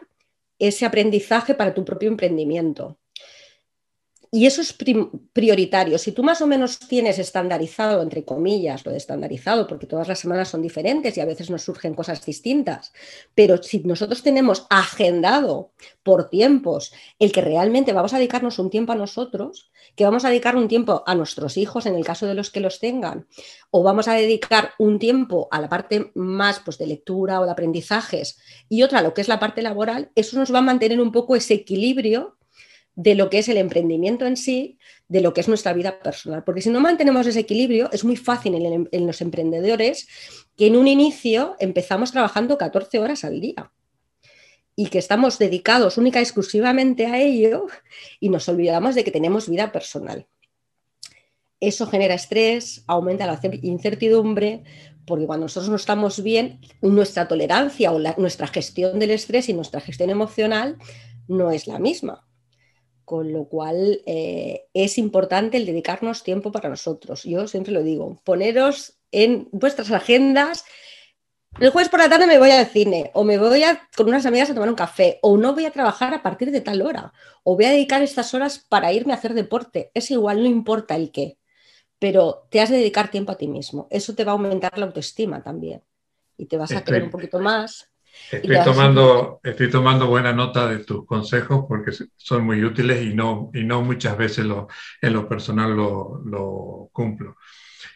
ese 0.58 0.84
aprendizaje 0.86 1.54
para 1.54 1.74
tu 1.74 1.84
propio 1.84 2.08
emprendimiento. 2.10 2.98
Y 4.30 4.46
eso 4.46 4.60
es 4.60 4.76
prioritario. 5.32 5.98
Si 5.98 6.12
tú 6.12 6.22
más 6.22 6.40
o 6.40 6.46
menos 6.46 6.78
tienes 6.78 7.18
estandarizado, 7.18 8.02
entre 8.02 8.24
comillas, 8.24 8.84
lo 8.84 8.92
de 8.92 8.98
estandarizado, 8.98 9.66
porque 9.66 9.86
todas 9.86 10.08
las 10.08 10.18
semanas 10.18 10.48
son 10.48 10.62
diferentes 10.62 11.16
y 11.16 11.20
a 11.20 11.24
veces 11.24 11.50
nos 11.50 11.62
surgen 11.62 11.94
cosas 11.94 12.24
distintas, 12.24 12.92
pero 13.34 13.62
si 13.62 13.80
nosotros 13.80 14.22
tenemos 14.22 14.66
agendado 14.68 15.70
por 16.02 16.28
tiempos 16.28 16.92
el 17.18 17.32
que 17.32 17.40
realmente 17.40 17.92
vamos 17.92 18.14
a 18.14 18.18
dedicarnos 18.18 18.58
un 18.58 18.70
tiempo 18.70 18.92
a 18.92 18.96
nosotros, 18.96 19.70
que 19.94 20.04
vamos 20.04 20.24
a 20.24 20.28
dedicar 20.28 20.56
un 20.56 20.68
tiempo 20.68 21.02
a 21.06 21.14
nuestros 21.14 21.56
hijos 21.56 21.86
en 21.86 21.94
el 21.94 22.04
caso 22.04 22.26
de 22.26 22.34
los 22.34 22.50
que 22.50 22.60
los 22.60 22.80
tengan, 22.80 23.26
o 23.70 23.82
vamos 23.82 24.08
a 24.08 24.14
dedicar 24.14 24.72
un 24.78 24.98
tiempo 24.98 25.48
a 25.50 25.60
la 25.60 25.68
parte 25.68 26.10
más 26.14 26.60
pues, 26.60 26.78
de 26.78 26.86
lectura 26.86 27.40
o 27.40 27.44
de 27.44 27.52
aprendizajes 27.52 28.38
y 28.68 28.82
otra 28.82 29.02
lo 29.02 29.14
que 29.14 29.20
es 29.20 29.28
la 29.28 29.40
parte 29.40 29.62
laboral, 29.62 30.10
eso 30.14 30.38
nos 30.38 30.52
va 30.52 30.58
a 30.58 30.62
mantener 30.62 31.00
un 31.00 31.12
poco 31.12 31.36
ese 31.36 31.54
equilibrio 31.54 32.35
de 32.96 33.14
lo 33.14 33.30
que 33.30 33.38
es 33.38 33.48
el 33.48 33.58
emprendimiento 33.58 34.26
en 34.26 34.36
sí, 34.36 34.78
de 35.06 35.20
lo 35.20 35.32
que 35.32 35.42
es 35.42 35.48
nuestra 35.48 35.74
vida 35.74 36.00
personal. 36.00 36.42
Porque 36.44 36.62
si 36.62 36.70
no 36.70 36.80
mantenemos 36.80 37.26
ese 37.26 37.40
equilibrio, 37.40 37.90
es 37.92 38.04
muy 38.04 38.16
fácil 38.16 38.54
en, 38.54 38.88
en 38.90 39.06
los 39.06 39.20
emprendedores 39.20 40.08
que 40.56 40.66
en 40.66 40.76
un 40.76 40.88
inicio 40.88 41.56
empezamos 41.60 42.10
trabajando 42.10 42.58
14 42.58 42.98
horas 42.98 43.24
al 43.24 43.40
día 43.40 43.70
y 44.74 44.86
que 44.86 44.98
estamos 44.98 45.38
dedicados 45.38 45.98
única 45.98 46.20
y 46.20 46.22
exclusivamente 46.22 47.06
a 47.06 47.20
ello 47.20 47.66
y 48.18 48.30
nos 48.30 48.48
olvidamos 48.48 48.94
de 48.94 49.04
que 49.04 49.10
tenemos 49.10 49.48
vida 49.48 49.72
personal. 49.72 50.26
Eso 51.60 51.86
genera 51.86 52.14
estrés, 52.14 52.84
aumenta 52.86 53.26
la 53.26 53.40
incertidumbre, 53.62 54.64
porque 55.06 55.26
cuando 55.26 55.44
nosotros 55.44 55.70
no 55.70 55.76
estamos 55.76 56.22
bien, 56.22 56.60
nuestra 56.82 57.28
tolerancia 57.28 57.92
o 57.92 57.98
nuestra 58.18 58.46
gestión 58.46 58.98
del 58.98 59.12
estrés 59.12 59.48
y 59.48 59.54
nuestra 59.54 59.80
gestión 59.80 60.10
emocional 60.10 60.76
no 61.28 61.50
es 61.50 61.66
la 61.66 61.78
misma. 61.78 62.25
Con 63.06 63.32
lo 63.32 63.44
cual 63.44 64.02
eh, 64.04 64.66
es 64.74 64.98
importante 64.98 65.56
el 65.56 65.64
dedicarnos 65.64 66.24
tiempo 66.24 66.50
para 66.50 66.68
nosotros. 66.68 67.22
Yo 67.22 67.46
siempre 67.46 67.72
lo 67.72 67.84
digo, 67.84 68.20
poneros 68.24 68.98
en 69.12 69.48
vuestras 69.52 69.92
agendas. 69.92 70.64
El 71.60 71.70
jueves 71.70 71.88
por 71.88 72.00
la 72.00 72.08
tarde 72.08 72.26
me 72.26 72.40
voy 72.40 72.50
al 72.50 72.66
cine 72.66 73.12
o 73.14 73.22
me 73.22 73.38
voy 73.38 73.62
con 73.96 74.08
unas 74.08 74.26
amigas 74.26 74.50
a 74.50 74.54
tomar 74.54 74.68
un 74.68 74.74
café 74.74 75.20
o 75.22 75.36
no 75.36 75.54
voy 75.54 75.66
a 75.66 75.70
trabajar 75.70 76.14
a 76.14 76.22
partir 76.24 76.50
de 76.50 76.60
tal 76.60 76.82
hora 76.82 77.12
o 77.44 77.54
voy 77.54 77.66
a 77.66 77.70
dedicar 77.70 78.02
estas 78.02 78.34
horas 78.34 78.58
para 78.68 78.92
irme 78.92 79.12
a 79.12 79.16
hacer 79.16 79.34
deporte. 79.34 79.92
Es 79.94 80.10
igual, 80.10 80.42
no 80.42 80.48
importa 80.48 80.96
el 80.96 81.12
qué, 81.12 81.38
pero 82.00 82.48
te 82.50 82.60
has 82.60 82.70
de 82.70 82.78
dedicar 82.78 83.12
tiempo 83.12 83.30
a 83.30 83.38
ti 83.38 83.46
mismo. 83.46 83.86
Eso 83.88 84.16
te 84.16 84.24
va 84.24 84.32
a 84.32 84.34
aumentar 84.34 84.76
la 84.76 84.86
autoestima 84.86 85.44
también 85.44 85.84
y 86.36 86.46
te 86.46 86.56
vas 86.56 86.72
a 86.72 86.82
querer 86.82 87.04
un 87.04 87.10
poquito 87.10 87.38
más 87.38 87.88
Estoy 88.30 88.56
tomando, 88.64 89.40
estoy 89.44 89.70
tomando 89.70 90.08
buena 90.08 90.32
nota 90.32 90.68
de 90.68 90.80
tus 90.80 91.06
consejos 91.06 91.64
porque 91.68 91.92
son 92.16 92.44
muy 92.44 92.64
útiles 92.64 93.02
y 93.02 93.14
no, 93.14 93.50
y 93.54 93.62
no 93.62 93.82
muchas 93.82 94.18
veces 94.18 94.44
lo, 94.44 94.68
en 95.00 95.12
lo 95.12 95.28
personal 95.28 95.76
lo, 95.76 96.22
lo, 96.24 96.88
cumplo. 96.92 97.36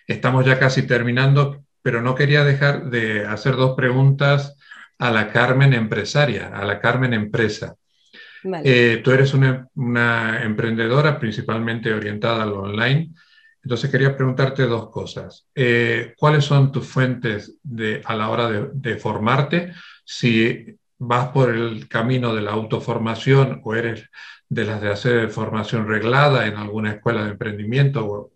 Estamos 0.06 0.46
ya 0.46 0.58
casi 0.58 0.82
terminando, 0.86 1.64
pero 1.82 2.00
no 2.00 2.14
quería 2.14 2.44
dejar 2.44 2.90
de 2.90 3.26
hacer 3.26 3.56
dos 3.56 3.74
preguntas 3.76 4.56
a 4.98 5.10
la 5.10 5.32
Carmen 5.32 5.72
empresaria, 5.72 6.48
a 6.48 6.64
la 6.64 6.78
Carmen 6.80 7.12
empresa. 7.12 7.74
Eh, 8.64 9.00
tú 9.04 9.10
eres 9.10 9.34
una, 9.34 9.68
una, 9.74 10.42
emprendedora 10.42 11.18
principalmente 11.18 11.92
orientada 11.92 12.44
a 12.44 12.46
lo 12.46 12.62
online. 12.62 13.12
Entonces 13.62 13.90
quería 13.90 14.16
preguntarte 14.16 14.62
dos 14.62 14.90
cosas. 14.90 15.46
Eh, 15.54 16.14
¿Cuáles 16.16 16.44
son 16.44 16.72
tus 16.72 16.86
fuentes 16.86 17.56
de, 17.62 18.00
a 18.04 18.14
la 18.14 18.30
hora 18.30 18.48
de, 18.48 18.68
de 18.72 18.96
formarte? 18.96 19.72
Si 20.10 20.76
vas 20.98 21.28
por 21.28 21.50
el 21.50 21.88
camino 21.88 22.34
de 22.34 22.42
la 22.42 22.50
autoformación 22.50 23.60
o 23.64 23.76
eres 23.76 24.10
de 24.48 24.64
las 24.64 24.80
de 24.80 24.90
hacer 24.90 25.30
formación 25.30 25.86
reglada 25.86 26.48
en 26.48 26.56
alguna 26.56 26.90
escuela 26.90 27.22
de 27.22 27.30
emprendimiento 27.30 28.32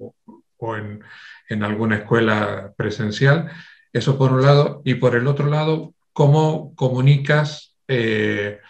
o, 0.59 0.77
en, 0.77 1.63
alguna 1.65 1.97
escuela 1.97 2.73
presencial. 2.77 3.51
Eso 3.93 4.17
por 4.17 4.33
un 4.33 4.43
lado. 4.43 4.83
Y 4.85 4.95
por 4.95 5.17
el 5.17 5.27
otro 5.27 5.47
lado, 5.49 5.95
¿cómo 6.13 6.75
comunicas 6.77 7.77
eh, 7.89 8.61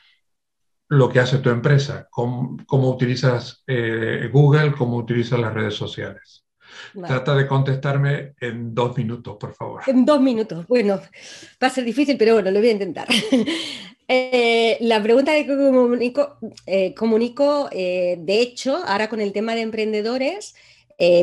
lo 0.89 1.11
que 1.11 1.21
hace 1.21 1.39
tu 1.39 1.51
empresa? 1.51 2.09
¿Cómo, 2.11 2.91
utilizas 2.91 3.65
eh, 3.67 4.31
Google? 4.33 4.73
¿Cómo 4.73 4.97
utilizas 4.97 5.39
las 5.39 5.53
redes 5.53 5.75
sociales? 5.75 6.44
Trata 7.07 7.35
de 7.35 7.47
contestarme 7.47 8.35
en 8.41 8.75
dos 8.75 8.97
minutos, 8.97 9.37
por 9.39 9.55
favor. 9.55 9.83
En 9.87 10.05
dos 10.05 10.21
minutos. 10.21 10.67
Bueno, 10.67 11.01
va 11.63 11.67
a 11.67 11.71
ser 11.71 11.85
difícil, 11.85 12.17
pero 12.17 12.35
bueno, 12.35 12.51
lo 12.51 12.59
voy 12.59 12.69
a 12.69 12.73
intentar. 12.73 13.09
Eh, 14.07 14.77
la 14.81 15.03
pregunta 15.03 15.33
de 15.33 15.47
comunico, 15.47 16.37
eh, 16.67 16.95
comunico 16.95 17.71
eh, 17.73 18.19
de 18.21 18.41
hecho, 18.41 18.83
ahora 18.85 19.09
con 19.09 19.21
el 19.21 19.33
tema 19.33 19.55
de 19.55 19.63
emprendedores, 19.63 20.55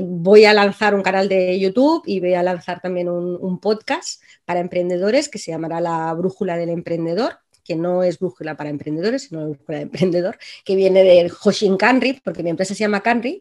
voy 0.03 0.45
a 0.45 0.53
lanzar 0.53 0.95
un 0.95 1.01
canal 1.01 1.29
de 1.29 1.57
YouTube 1.59 2.03
y 2.05 2.19
voy 2.19 2.33
a 2.33 2.43
lanzar 2.43 2.81
también 2.81 3.07
un, 3.07 3.59
podcast 3.59 4.21
para 4.45 4.59
emprendedores 4.59 5.29
que 5.29 5.39
se 5.39 5.51
llamará 5.51 5.79
La 5.79 6.13
Brújula 6.13 6.57
del 6.57 6.69
Emprendedor 6.69 7.39
que 7.63 7.75
no 7.75 8.03
es 8.03 8.17
brújula 8.17 8.57
para 8.57 8.71
emprendedores, 8.71 9.23
sino 9.29 9.47
brújula 9.47 9.77
de 9.77 9.83
emprendedor, 9.83 10.39
que 10.65 10.75
viene 10.75 11.03
de 11.03 11.31
Hoshin 11.43 11.77
Kanri, 11.77 12.19
porque 12.23 12.41
mi 12.41 12.49
empresa 12.49 12.73
se 12.73 12.79
llama 12.79 13.01
Kanri, 13.01 13.39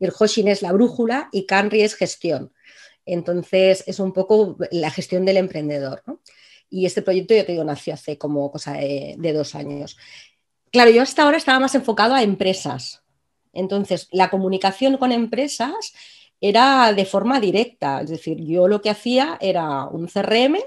y 0.00 0.06
el 0.06 0.12
Hoshin 0.18 0.48
es 0.48 0.62
la 0.62 0.72
brújula 0.72 1.28
y 1.30 1.46
Kanri 1.46 1.82
es 1.82 1.94
gestión. 1.94 2.52
Entonces, 3.06 3.84
es 3.86 4.00
un 4.00 4.12
poco 4.12 4.56
la 4.70 4.90
gestión 4.90 5.24
del 5.24 5.36
emprendedor. 5.36 6.02
Y 6.70 6.86
este 6.86 7.02
proyecto, 7.02 7.34
yo 7.34 7.44
te 7.44 7.52
digo, 7.52 7.64
nació 7.64 7.94
hace 7.94 8.16
como 8.16 8.50
cosa 8.50 8.74
de, 8.74 9.32
dos 9.34 9.54
años. 9.54 9.96
Claro, 10.72 10.90
yo 10.90 11.02
hasta 11.02 11.22
ahora 11.22 11.36
estaba 11.36 11.60
más 11.60 11.74
enfocado 11.74 12.14
a 12.14 12.22
empresas. 12.22 13.02
Entonces, 13.52 14.08
la 14.12 14.30
comunicación 14.30 14.96
con 14.96 15.12
empresas 15.12 15.92
era 16.40 16.92
de 16.92 17.04
forma 17.04 17.40
directa. 17.40 18.00
Es 18.00 18.10
decir, 18.10 18.38
yo 18.40 18.68
lo 18.68 18.80
que 18.80 18.90
hacía 18.90 19.36
era 19.40 19.84
un 19.86 20.06
CRM 20.06 20.58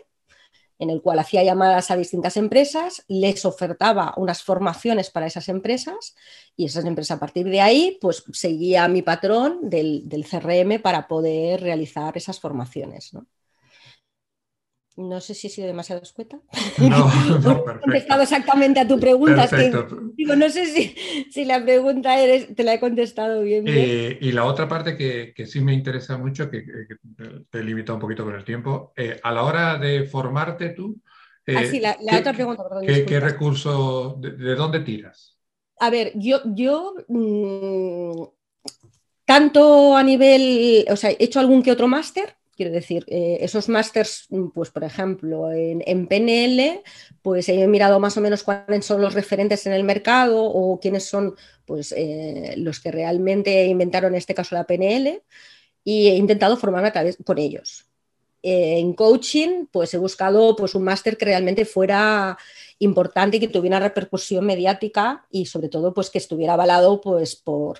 en 0.79 0.89
el 0.89 1.01
cual 1.01 1.19
hacía 1.19 1.43
llamadas 1.43 1.91
a 1.91 1.97
distintas 1.97 2.37
empresas, 2.37 3.03
les 3.07 3.45
ofertaba 3.45 4.13
unas 4.17 4.43
formaciones 4.43 5.09
para 5.09 5.27
esas 5.27 5.49
empresas 5.49 6.15
y 6.55 6.65
esas 6.65 6.85
empresas 6.85 7.17
a 7.17 7.19
partir 7.19 7.45
de 7.47 7.61
ahí 7.61 7.97
pues 8.01 8.23
seguía 8.33 8.87
mi 8.87 9.01
patrón 9.01 9.59
del, 9.69 10.07
del 10.07 10.25
CRM 10.25 10.81
para 10.81 11.07
poder 11.07 11.61
realizar 11.61 12.17
esas 12.17 12.39
formaciones. 12.39 13.13
¿no? 13.13 13.27
No 14.95 15.21
sé 15.21 15.33
si 15.33 15.47
he 15.47 15.49
sido 15.49 15.67
demasiado 15.67 16.01
escueta. 16.01 16.39
No, 16.79 17.07
no 17.39 17.51
he 17.51 17.79
contestado 17.79 18.21
exactamente 18.23 18.79
a 18.79 18.87
tu 18.87 18.99
pregunta. 18.99 19.47
digo, 20.15 20.35
no 20.35 20.49
sé 20.49 20.65
si, 21.31 21.45
la 21.45 21.63
pregunta 21.63 22.19
eres, 22.19 22.55
te 22.55 22.63
la 22.63 22.75
he 22.75 22.79
contestado 22.79 23.41
bien. 23.41 23.65
Eh, 23.67 24.17
y 24.21 24.31
la 24.31 24.45
otra 24.45 24.67
parte 24.67 24.95
que, 24.95 25.45
sí 25.45 25.61
me 25.61 25.73
interesa 25.73 26.17
mucho, 26.17 26.49
que, 26.49 26.63
te 27.49 27.59
he 27.59 27.63
limitado 27.63 27.95
un 27.95 28.01
poquito 28.01 28.23
con 28.23 28.35
el 28.35 28.43
tiempo, 28.43 28.93
eh, 28.95 29.19
a 29.23 29.31
la 29.31 29.43
hora 29.43 29.77
de 29.77 30.03
formarte 30.05 30.69
tú. 30.69 30.99
Eh, 31.45 31.55
ah, 31.57 31.65
sí, 31.65 31.79
la, 31.79 31.97
otra 32.19 32.33
pregunta, 32.33 32.63
perdón. 32.67 32.85
¿Qué, 32.85 33.19
recurso, 33.19 34.17
de, 34.19 34.55
dónde 34.55 34.81
tiras? 34.81 35.37
A 35.79 35.89
ver, 35.89 36.11
yo, 36.15 36.41
yo 36.45 36.93
mm, 37.07 38.23
tanto 39.25 39.97
a 39.97 40.03
nivel, 40.03 40.85
o 40.89 40.95
sea, 40.95 41.09
he 41.11 41.17
hecho 41.19 41.39
algún 41.39 41.63
que 41.63 41.71
otro 41.71 41.87
máster 41.87 42.35
Quiero 42.55 42.71
decir, 42.71 43.03
eh, 43.07 43.39
esos 43.41 43.67
másters, 43.67 44.27
mm, 44.29 44.49
pues 44.49 44.69
por 44.69 44.83
ejemplo, 44.83 45.51
en, 45.51 46.07
PNL, 46.07 46.83
pues 47.21 47.49
he 47.49 47.67
mirado 47.67 47.99
más 47.99 48.15
o 48.17 48.21
menos 48.21 48.43
cuáles 48.43 48.85
son 48.85 49.01
los 49.01 49.13
referentes 49.15 49.65
en 49.65 49.73
el 49.73 49.83
mercado 49.83 50.43
o 50.43 50.79
quiénes 50.79 51.05
son 51.05 51.35
pues, 51.65 51.93
eh, 51.97 52.53
los 52.57 52.79
que 52.79 52.91
realmente 52.91 53.65
inventaron 53.65 54.13
en 54.13 54.19
este 54.19 54.35
caso 54.35 54.55
la 54.55 54.65
PNL 54.65 55.23
y 55.83 56.07
he 56.09 56.15
intentado 56.15 56.57
formarme 56.57 56.89
a 56.89 56.93
través 56.93 57.17
con 57.25 57.37
ellos. 57.39 57.85
Eh, 58.43 58.79
en 58.79 58.93
coaching, 58.93 59.67
pues 59.71 59.93
he 59.93 59.97
buscado 59.97 60.55
pues, 60.55 60.75
un 60.75 60.83
máster 60.83 61.17
que 61.17 61.25
realmente 61.25 61.65
fuera 61.65 62.37
importante 62.79 63.37
y 63.37 63.39
que 63.39 63.47
tuviera 63.47 63.79
repercusión 63.79 64.45
mediática 64.45 65.25
y 65.31 65.45
sobre 65.45 65.69
todo 65.69 65.93
pues, 65.93 66.09
que 66.09 66.17
estuviera 66.19 66.53
avalado 66.53 67.01
pues, 67.01 67.35
por, 67.35 67.79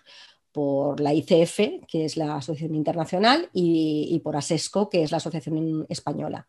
por 0.54 1.00
la 1.00 1.14
ICF, 1.14 1.86
que 1.88 2.06
es 2.06 2.16
la 2.16 2.38
Asociación 2.38 2.76
Internacional, 2.76 3.50
y, 3.54 4.20
por 4.24 4.38
ASESCO, 4.38 4.90
que 4.90 5.04
es 5.04 5.12
la 5.12 5.18
Asociación 5.18 5.86
Española. 5.90 6.48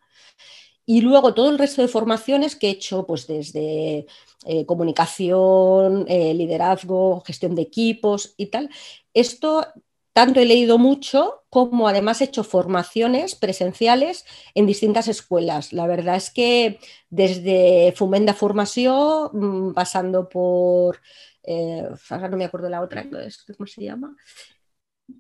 Y 0.87 1.01
luego 1.01 1.35
todo 1.35 1.51
el 1.51 1.59
resto 1.59 1.83
de 1.83 1.89
formaciones 1.89 2.57
que 2.57 2.69
he 2.69 2.71
hecho, 2.71 3.07
pues 3.07 3.27
desde 3.27 4.07
eh, 4.45 4.67
comunicación, 4.67 6.05
eh, 6.09 6.35
liderazgo, 6.35 7.23
gestión 7.27 7.55
de 7.55 7.63
equipos 7.63 8.35
y 8.37 8.47
tal. 8.47 8.69
Esto 9.15 9.67
tanto 10.15 10.41
he 10.41 10.45
leído 10.45 10.79
mucho 10.79 11.43
como 11.51 11.89
además 11.89 12.21
he 12.21 12.25
hecho 12.25 12.45
formaciones 12.45 13.35
presenciales 13.35 14.25
en 14.55 14.67
distintas 14.67 15.09
escuelas. 15.09 15.73
La 15.73 15.87
verdad 15.87 16.17
es 16.17 16.31
que 16.31 16.79
desde 17.11 17.93
Fomenda 17.97 18.35
Formación, 18.35 19.31
mm, 19.33 19.75
pasando 19.75 20.29
por 20.29 21.01
eh, 21.47 21.89
ahora 22.11 22.29
no 22.29 22.37
me 22.37 22.45
acuerdo 22.45 22.69
la 22.69 22.81
otra, 22.81 23.05
¿cómo 23.05 23.67
se 23.67 23.85
llama? 23.85 24.17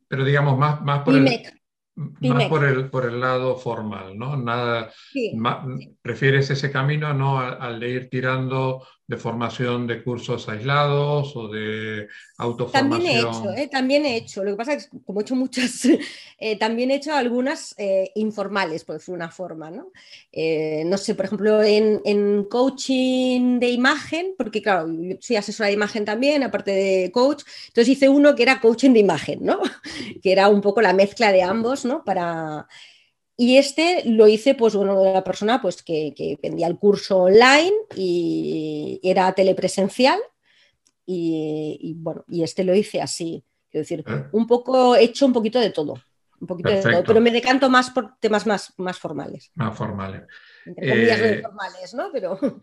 Pero 0.08 0.24
digamos, 0.24 0.58
más, 0.58 0.80
más 0.82 1.02
por 1.02 1.14
el... 1.14 1.24
Más 1.96 2.48
por 2.48 2.64
el, 2.64 2.90
por 2.90 3.04
el 3.04 3.20
lado 3.20 3.54
formal, 3.54 4.18
¿no? 4.18 4.36
Nada, 4.36 4.90
¿Prefieres 6.02 6.50
ese 6.50 6.72
camino 6.72 7.14
no 7.14 7.38
al, 7.38 7.78
de 7.78 7.88
ir 7.88 8.10
tirando 8.10 8.84
de 9.06 9.16
formación 9.18 9.86
de 9.86 10.02
cursos 10.02 10.48
aislados 10.48 11.36
o 11.36 11.48
de 11.48 12.08
autoformación? 12.38 12.90
También 12.90 13.16
he 13.16 13.18
hecho, 13.18 13.52
¿eh? 13.52 13.68
también 13.68 14.06
he 14.06 14.16
hecho. 14.16 14.44
Lo 14.44 14.52
que 14.52 14.56
pasa 14.56 14.74
es 14.74 14.88
que 14.88 14.98
como 15.04 15.20
he 15.20 15.22
hecho 15.22 15.34
muchas, 15.34 15.84
eh, 16.38 16.58
también 16.58 16.90
he 16.90 16.96
hecho 16.96 17.12
algunas 17.12 17.74
eh, 17.78 18.10
informales, 18.14 18.84
por 18.84 18.96
decir 18.96 19.14
una 19.14 19.30
forma, 19.30 19.70
¿no? 19.70 19.92
no 20.86 20.98
sé, 20.98 21.14
por 21.14 21.26
ejemplo, 21.26 21.62
en, 21.62 22.00
en, 22.04 22.44
coaching 22.44 23.58
de 23.58 23.70
imagen, 23.70 24.34
porque 24.36 24.62
claro, 24.62 24.88
yo 24.90 25.16
soy 25.20 25.36
asesora 25.36 25.68
de 25.68 25.74
imagen 25.74 26.04
también, 26.04 26.42
aparte 26.42 26.70
de 26.70 27.10
coach, 27.12 27.42
entonces 27.68 27.88
hice 27.92 28.08
uno 28.08 28.34
que 28.34 28.42
era 28.42 28.60
coaching 28.60 28.92
de 28.92 29.00
imagen, 29.00 29.44
¿no? 29.44 29.60
que 30.22 30.32
era 30.32 30.48
un 30.48 30.60
poco 30.60 30.80
la 30.80 30.92
mezcla 30.92 31.30
de 31.30 31.42
ambos 31.42 31.86
para... 32.04 32.66
Y 33.36 33.56
este 33.56 34.02
lo 34.08 34.28
hice, 34.28 34.54
pues, 34.54 34.76
bueno, 34.76 35.00
de 35.00 35.12
la 35.12 35.24
persona 35.24 35.60
pues, 35.60 35.82
que, 35.82 36.38
vendía 36.42 36.66
el 36.66 36.78
curso 36.78 37.18
online 37.18 37.72
y 37.96 39.00
era 39.02 39.32
telepresencial. 39.32 40.18
Y, 41.06 41.94
bueno, 41.98 42.24
y 42.28 42.42
este 42.42 42.64
lo 42.64 42.74
hice 42.74 43.02
así. 43.02 43.44
Quiero 43.70 43.82
decir, 43.82 44.04
ah. 44.06 44.28
un 44.32 44.46
poco, 44.46 44.96
hecho 44.96 45.26
un 45.26 45.32
poquito 45.32 45.58
de 45.58 45.70
todo. 45.70 45.94
Un 46.40 46.46
poquito 46.46 46.70
de 46.70 46.82
todo, 46.82 47.04
pero 47.04 47.20
me 47.20 47.30
decanto 47.30 47.70
más 47.70 47.90
por 47.90 48.16
temas 48.18 48.46
más, 48.46 48.72
más 48.76 48.98
formales. 48.98 49.50
Más 49.54 49.76
formales. 49.76 50.22
Entre 50.66 50.90
comillas, 50.90 51.20
eh, 51.20 51.42
formales, 51.42 51.94
¿no? 51.94 52.10
Pero... 52.12 52.38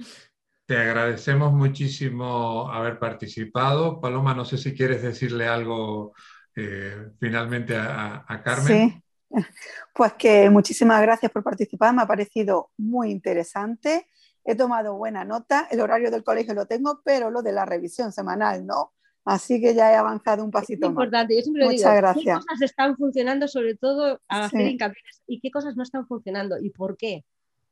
Te 0.66 0.78
agradecemos 0.78 1.52
muchísimo 1.52 2.72
haber 2.72 2.98
participado. 2.98 4.00
Paloma, 4.00 4.34
no 4.34 4.46
sé 4.46 4.58
si 4.58 4.74
quieres 4.74 5.02
decirle 5.02 5.46
algo 5.48 6.14
eh, 6.56 7.10
finalmente 7.20 7.76
a, 7.76 8.42
Carmen. 8.44 8.90
Sí, 8.90 9.04
pues 9.94 10.14
que 10.14 10.50
muchísimas 10.50 11.02
gracias 11.02 11.32
por 11.32 11.44
participar, 11.44 11.94
me 11.94 12.02
ha 12.02 12.08
parecido 12.08 12.72
muy 12.78 13.12
interesante. 13.12 14.08
He 14.44 14.56
tomado 14.56 14.96
buena 14.96 15.24
nota, 15.24 15.68
el 15.70 15.82
horario 15.82 16.10
del 16.10 16.24
colegio 16.24 16.54
lo 16.54 16.66
tengo, 16.66 17.02
pero 17.04 17.30
lo 17.30 17.42
de 17.42 17.52
la 17.52 17.66
revisión 17.66 18.12
semanal 18.12 18.66
no. 18.66 18.94
Así 19.24 19.62
que 19.62 19.76
ya 19.76 19.92
he 19.92 19.96
avanzado 19.96 20.44
un 20.44 20.50
pasito 20.50 20.88
es 20.88 20.90
importante. 20.90 21.36
Yo 21.36 21.42
siempre 21.44 21.66
Muchas 21.66 21.96
gracias. 21.96 22.40
¿Qué 22.40 22.46
cosas 22.46 22.62
están 22.64 22.98
funcionando, 22.98 23.48
sobre 23.48 23.76
todo 23.76 24.20
a 24.28 24.46
hacer 24.46 24.62
hincapié 24.62 25.02
y 25.28 25.40
qué 25.40 25.52
cosas 25.52 25.76
no 25.76 25.84
están 25.84 26.08
funcionando 26.08 26.58
y 26.60 26.72
por 26.72 26.98
qué? 26.98 27.24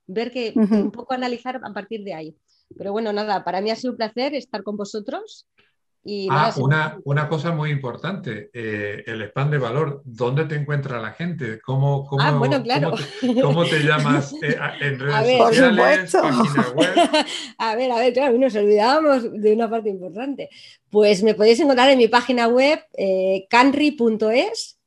Ver 0.06 0.32
que 0.32 0.54
un 0.56 0.91
poco 0.91 1.13
analizar 1.13 1.60
a 1.63 1.74
partir 1.74 2.04
de 2.04 2.13
ahí. 2.13 2.38
Pero 2.78 2.91
bueno, 2.91 3.12
nada, 3.13 3.43
para 3.43 3.62
mí 3.62 3.72
ha 3.72 3.76
sido 3.76 3.91
un 3.91 3.98
placer 3.98 4.36
estar 4.36 4.62
con 4.62 4.78
vosotros 4.78 5.48
ah, 6.30 6.54
una, 6.58 6.98
una, 7.04 7.28
cosa 7.28 7.52
muy 7.52 7.72
importante, 7.72 8.50
eh, 8.54 9.04
el 9.06 9.22
spam 9.24 9.52
de 9.52 9.58
valor, 9.58 10.02
¿dónde 10.06 10.46
te 10.46 10.56
encuentra 10.56 11.02
la 11.02 11.12
gente? 11.12 11.60
¿Cómo, 11.62 12.06
cómo, 12.06 12.22
ah, 12.22 12.32
bueno, 12.32 12.62
claro. 12.64 12.94
cómo, 13.42 13.66
te, 13.66 13.80
llamas 13.84 14.34
eh, 14.42 14.58
en 14.82 15.00
redes 15.00 15.38
sociales, 15.38 16.12
página 16.12 16.70
web? 16.76 17.26
A 17.58 17.76
ver, 17.76 17.92
a 17.92 18.00
ver, 18.00 18.14
claro, 18.14 18.38
nos 18.38 18.56
olvidábamos 18.56 19.32
de 19.32 19.54
una 19.54 19.70
parte 19.70 19.90
importante. 19.90 20.50
Pues 20.90 21.24
me 21.24 21.34
podéis 21.34 21.60
encontrar 21.60 21.90
en 21.90 21.98
mi 21.98 22.08
página 22.08 22.48
web 22.48 22.80
eh, 22.98 23.46
canry.es, 23.50 24.80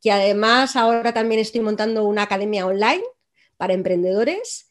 que 0.00 0.12
además 0.12 0.76
ahora 0.76 1.12
también 1.12 1.40
estoy 1.40 1.60
montando 1.60 2.04
una 2.04 2.22
academia 2.22 2.66
online 2.66 3.04
para 3.56 3.74
emprendedores 3.74 4.66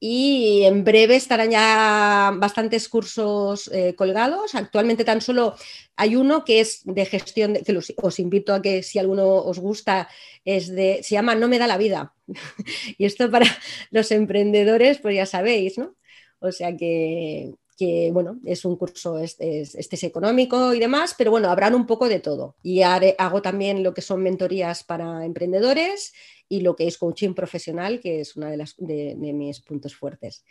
y 0.00 0.62
en 0.64 0.84
breve 0.84 1.16
estarán 1.16 1.50
ya 1.50 2.32
bastantes 2.36 2.88
cursos 2.88 3.68
eh, 3.72 3.94
colgados. 3.96 4.54
Actualmente 4.54 5.04
tan 5.04 5.20
solo 5.20 5.56
hay 5.96 6.14
uno 6.14 6.44
que 6.44 6.60
es 6.60 6.82
de 6.84 7.04
gestión, 7.04 7.54
que 7.54 7.76
os 7.96 8.18
invito 8.20 8.54
a 8.54 8.62
que 8.62 8.82
si 8.82 8.98
alguno 8.98 9.26
os 9.26 9.58
gusta, 9.58 10.08
es 10.44 10.68
de, 10.68 11.00
se 11.02 11.14
llama 11.14 11.34
No 11.34 11.48
me 11.48 11.58
da 11.58 11.66
la 11.66 11.78
vida. 11.78 12.14
y 12.98 13.04
esto 13.04 13.30
para 13.30 13.46
los 13.90 14.10
emprendedores, 14.12 14.98
pues 14.98 15.16
ya 15.16 15.26
sabéis, 15.26 15.78
¿no? 15.78 15.96
O 16.40 16.52
sea 16.52 16.76
que, 16.76 17.54
que 17.78 18.10
bueno, 18.12 18.38
es 18.44 18.64
un 18.64 18.76
curso, 18.76 19.18
este 19.18 19.60
es, 19.60 20.02
económico 20.02 20.74
y 20.74 20.80
demás, 20.80 21.14
pero 21.16 21.30
bueno, 21.30 21.48
habrán 21.48 21.74
un 21.74 21.86
poco 21.86 22.08
de 22.08 22.20
todo. 22.20 22.56
Y 22.62 22.82
hago 22.82 23.40
también 23.40 23.82
lo 23.82 23.94
que 23.94 24.02
son 24.02 24.22
mentorías 24.22 24.82
para 24.82 25.24
emprendedores 25.24 26.12
y 26.48 26.60
lo 26.62 26.74
que 26.74 26.86
es 26.86 26.98
coaching 26.98 27.34
profesional, 27.34 28.00
que 28.00 28.20
es 28.20 28.36
uno 28.36 28.46
de, 28.46 28.56
las, 28.56 28.74
de, 28.78 29.14
mis 29.16 29.60
puntos 29.60 29.94
fuertes. 29.94 30.44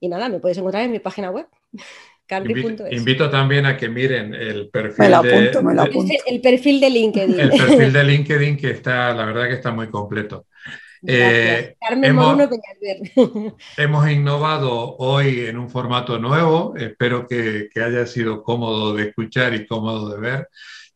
Y 0.00 0.08
nada, 0.08 0.28
me 0.28 0.40
puedes 0.40 0.58
encontrar 0.58 0.84
en 0.84 0.92
mi 0.92 0.98
página 0.98 1.30
web. 1.30 1.46
Invito, 2.26 2.90
invito, 2.90 3.28
también 3.28 3.66
a 3.66 3.76
que 3.76 3.86
miren 3.86 4.32
el 4.32 4.70
perfil 4.70 5.10
de, 5.22 5.52
el 6.26 6.40
perfil 6.40 6.80
de 6.80 6.88
LinkedIn. 6.88 7.38
El 7.38 7.50
perfil 7.50 7.92
de 7.92 8.04
LinkedIn 8.04 8.56
que 8.56 8.70
está, 8.70 9.12
la 9.12 9.26
verdad 9.26 9.46
que 9.46 9.52
está 9.52 9.72
muy 9.72 9.88
completo. 9.88 10.46
Eh, 11.06 11.76
hemos, 12.02 12.38
hemos, 13.76 14.10
innovado 14.10 14.96
hoy 14.96 15.40
en 15.40 15.58
un 15.58 15.68
formato 15.68 16.18
nuevo, 16.18 16.74
espero 16.78 17.26
que, 17.26 17.68
haya 17.76 18.06
sido 18.06 18.42
cómodo 18.42 18.94
de 18.94 19.08
escuchar 19.08 19.54
y 19.54 19.66
cómodo 19.66 20.14
de 20.14 20.20
ver. 20.20 20.48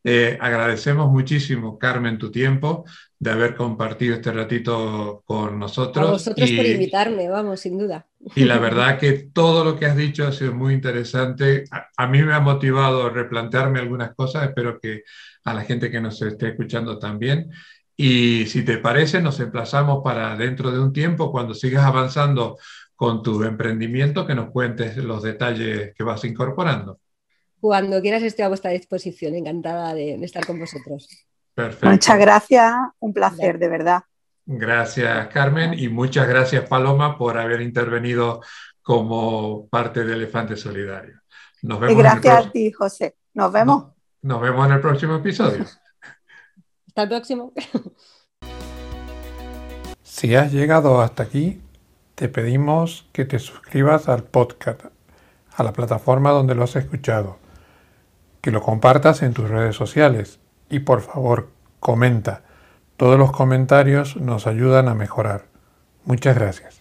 Eh, 0.03 0.35
agradecemos 0.41 1.11
muchísimo, 1.11 1.77
Carmen, 1.77 2.17
tu 2.17 2.31
tiempo 2.31 2.85
de 3.19 3.31
haber 3.31 3.55
compartido 3.55 4.15
este 4.15 4.31
ratito 4.31 5.23
con 5.25 5.59
nosotros. 5.59 6.07
A 6.07 6.11
vosotros 6.11 6.51
por 6.51 6.65
invitarme, 6.65 7.27
vamos, 7.27 7.59
sin 7.59 7.77
duda. 7.77 8.07
Y 8.35 8.45
la 8.45 8.57
verdad 8.59 8.97
que 8.97 9.29
todo 9.33 9.65
lo 9.65 9.77
que 9.77 9.85
has 9.85 9.97
dicho 9.97 10.25
ha 10.25 10.31
sido 10.31 10.53
muy 10.53 10.73
interesante. 10.73 11.65
a 11.97 12.07
mí 12.07 12.23
me 12.23 12.33
ha 12.33 12.39
motivado 12.39 13.05
a 13.05 13.09
replantearme 13.09 13.79
algunas 13.79 14.15
cosas, 14.15 14.47
espero 14.47 14.79
que 14.79 15.03
a 15.43 15.53
la 15.53 15.61
gente 15.61 15.91
que 15.91 15.99
nos 15.99 16.21
esté 16.21 16.49
escuchando 16.49 16.97
también. 16.97 17.51
Y 18.01 18.45
si 18.45 18.63
te 18.63 18.77
parece, 18.77 19.21
nos 19.21 19.41
emplazamos 19.41 20.01
para 20.01 20.37
dentro 20.37 20.71
de 20.71 20.79
un 20.79 20.93
tiempo, 20.93 21.33
cuando 21.33 21.53
sigas 21.53 21.83
avanzando 21.83 22.57
con 22.95 23.21
tu 23.21 23.43
emprendimiento, 23.43 24.25
que 24.25 24.35
nos 24.35 24.51
cuentes 24.51 24.95
los 24.95 25.21
detalles 25.21 25.93
que 25.93 26.03
vas 26.03 26.23
incorporando. 26.23 26.99
Cuando 27.59 28.01
quieras 28.01 28.23
estoy 28.23 28.45
a 28.45 28.47
vuestra 28.47 28.71
disposición, 28.71 29.35
encantada 29.35 29.93
de, 29.93 30.13
estar 30.23 30.45
con 30.45 30.59
vosotros. 30.59 31.09
Perfecto. 31.59 31.89
Muchas 31.89 32.19
gracias, 32.19 32.73
un 32.99 33.11
placer, 33.11 33.59
de 33.59 33.67
verdad. 33.67 34.03
Gracias, 34.45 35.27
Carmen, 35.27 35.77
y 35.77 35.89
muchas 35.89 36.25
gracias, 36.25 36.65
Paloma, 36.69 37.17
por 37.17 37.37
haber 37.37 37.59
intervenido 37.59 38.39
como 38.81 39.67
parte 39.67 40.05
de 40.05 40.13
Elefante 40.13 40.55
Solidario. 40.55 41.19
Nos 41.63 41.81
vemos 41.81 41.97
gracias 41.97 42.45
a 42.45 42.49
ti, 42.49 42.71
José. 42.71 43.17
Nos 43.33 43.51
vemos. 43.51 43.87
nos 44.21 44.39
vemos 44.39 44.67
en 44.67 44.71
el 44.71 44.79
próximo 44.79 45.15
episodio. 45.15 45.65
Hasta 46.87 47.03
el 47.03 47.09
próximo. 47.09 47.51
Si 50.01 50.35
has 50.35 50.51
llegado 50.51 50.99
hasta 50.99 51.23
aquí, 51.23 51.61
te 52.15 52.27
pedimos 52.27 53.07
que 53.13 53.23
te 53.23 53.39
suscribas 53.39 54.09
al 54.09 54.23
podcast, 54.23 54.85
a 55.55 55.63
la 55.63 55.71
plataforma 55.71 56.31
donde 56.31 56.55
lo 56.55 56.63
has 56.63 56.75
escuchado, 56.75 57.37
que 58.41 58.51
lo 58.51 58.61
compartas 58.61 59.21
en 59.21 59.33
tus 59.33 59.49
redes 59.49 59.77
sociales 59.77 60.39
y 60.69 60.79
por 60.79 61.01
favor 61.01 61.49
comenta. 61.79 62.41
Todos 62.97 63.17
los 63.17 63.31
comentarios 63.31 64.17
nos 64.17 64.47
ayudan 64.47 64.87
a 64.87 64.95
mejorar. 64.95 65.45
Muchas 66.05 66.35
gracias. 66.35 66.78